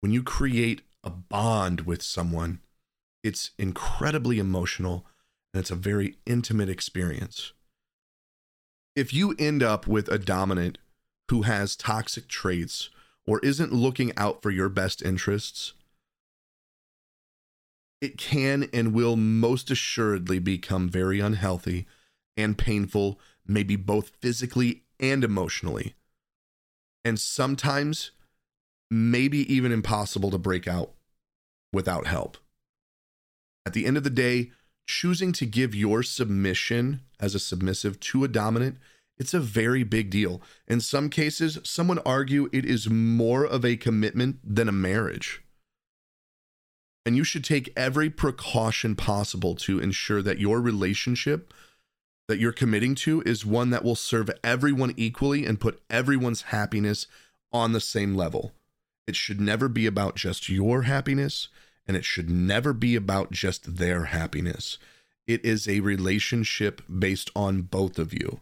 when 0.00 0.12
you 0.12 0.22
create 0.22 0.82
a 1.04 1.10
bond 1.10 1.82
with 1.82 2.02
someone, 2.02 2.60
it's 3.22 3.52
incredibly 3.58 4.38
emotional 4.38 5.06
and 5.52 5.60
it's 5.60 5.70
a 5.70 5.76
very 5.76 6.16
intimate 6.26 6.68
experience. 6.68 7.52
If 8.96 9.14
you 9.14 9.34
end 9.38 9.62
up 9.62 9.86
with 9.86 10.08
a 10.08 10.18
dominant 10.18 10.78
who 11.30 11.42
has 11.42 11.76
toxic 11.76 12.28
traits 12.28 12.90
or 13.26 13.38
isn't 13.40 13.72
looking 13.72 14.12
out 14.16 14.42
for 14.42 14.50
your 14.50 14.68
best 14.68 15.02
interests, 15.02 15.74
it 18.00 18.16
can 18.16 18.68
and 18.72 18.94
will 18.94 19.16
most 19.16 19.70
assuredly 19.70 20.38
become 20.38 20.88
very 20.88 21.20
unhealthy 21.20 21.86
and 22.36 22.56
painful, 22.56 23.20
maybe 23.46 23.76
both 23.76 24.12
physically 24.20 24.84
and 24.98 25.22
emotionally. 25.22 25.94
And 27.04 27.18
sometimes, 27.18 28.10
maybe 28.90 29.52
even 29.52 29.72
impossible 29.72 30.30
to 30.30 30.38
break 30.38 30.66
out 30.66 30.92
without 31.72 32.06
help. 32.06 32.38
At 33.64 33.72
the 33.72 33.86
end 33.86 33.96
of 33.96 34.04
the 34.04 34.10
day, 34.10 34.50
choosing 34.90 35.32
to 35.32 35.46
give 35.46 35.74
your 35.74 36.02
submission 36.02 37.00
as 37.20 37.34
a 37.34 37.38
submissive 37.38 38.00
to 38.00 38.24
a 38.24 38.28
dominant, 38.28 38.76
it's 39.18 39.32
a 39.32 39.40
very 39.40 39.84
big 39.84 40.10
deal. 40.10 40.42
In 40.66 40.80
some 40.80 41.08
cases, 41.08 41.58
some 41.62 41.86
would 41.88 42.00
argue 42.04 42.50
it 42.52 42.64
is 42.64 42.90
more 42.90 43.44
of 43.44 43.64
a 43.64 43.76
commitment 43.76 44.38
than 44.42 44.68
a 44.68 44.72
marriage. 44.72 45.42
And 47.06 47.16
you 47.16 47.22
should 47.22 47.44
take 47.44 47.72
every 47.76 48.10
precaution 48.10 48.96
possible 48.96 49.54
to 49.56 49.78
ensure 49.78 50.22
that 50.22 50.40
your 50.40 50.60
relationship 50.60 51.54
that 52.28 52.38
you're 52.38 52.52
committing 52.52 52.94
to 52.94 53.22
is 53.22 53.46
one 53.46 53.70
that 53.70 53.84
will 53.84 53.96
serve 53.96 54.30
everyone 54.42 54.94
equally 54.96 55.46
and 55.46 55.60
put 55.60 55.80
everyone's 55.88 56.42
happiness 56.42 57.06
on 57.52 57.72
the 57.72 57.80
same 57.80 58.14
level. 58.14 58.52
It 59.06 59.16
should 59.16 59.40
never 59.40 59.68
be 59.68 59.86
about 59.86 60.16
just 60.16 60.48
your 60.48 60.82
happiness 60.82 61.48
and 61.90 61.96
it 61.96 62.04
should 62.04 62.30
never 62.30 62.72
be 62.72 62.94
about 62.94 63.32
just 63.32 63.78
their 63.78 64.04
happiness. 64.04 64.78
It 65.26 65.44
is 65.44 65.66
a 65.66 65.80
relationship 65.80 66.82
based 66.88 67.32
on 67.34 67.62
both 67.62 67.98
of 67.98 68.14
you. 68.14 68.38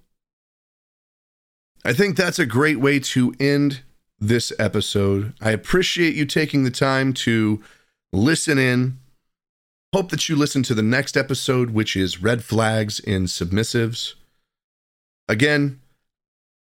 I 1.82 1.94
think 1.94 2.14
that's 2.14 2.38
a 2.38 2.44
great 2.44 2.78
way 2.78 3.00
to 3.00 3.32
end 3.40 3.80
this 4.20 4.52
episode. 4.58 5.32
I 5.40 5.52
appreciate 5.52 6.14
you 6.14 6.26
taking 6.26 6.64
the 6.64 6.70
time 6.70 7.14
to 7.24 7.62
listen 8.12 8.58
in. 8.58 8.98
Hope 9.94 10.10
that 10.10 10.28
you 10.28 10.36
listen 10.36 10.62
to 10.64 10.74
the 10.74 10.82
next 10.82 11.16
episode, 11.16 11.70
which 11.70 11.96
is 11.96 12.22
Red 12.22 12.44
Flags 12.44 13.00
in 13.00 13.24
Submissives. 13.24 14.12
Again, 15.26 15.80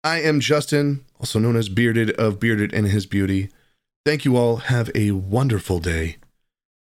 I 0.02 0.22
am 0.22 0.40
Justin, 0.40 1.04
also 1.20 1.40
known 1.40 1.58
as 1.58 1.68
Bearded 1.68 2.12
of 2.12 2.40
Bearded 2.40 2.74
and 2.74 2.88
His 2.88 3.06
Beauty. 3.06 3.50
Thank 4.06 4.24
you 4.24 4.38
all. 4.38 4.56
Have 4.56 4.90
a 4.96 5.12
wonderful 5.12 5.80
day 5.80 6.19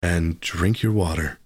and 0.02 0.40
drink 0.40 0.82
your 0.82 0.92
water. 0.92 1.40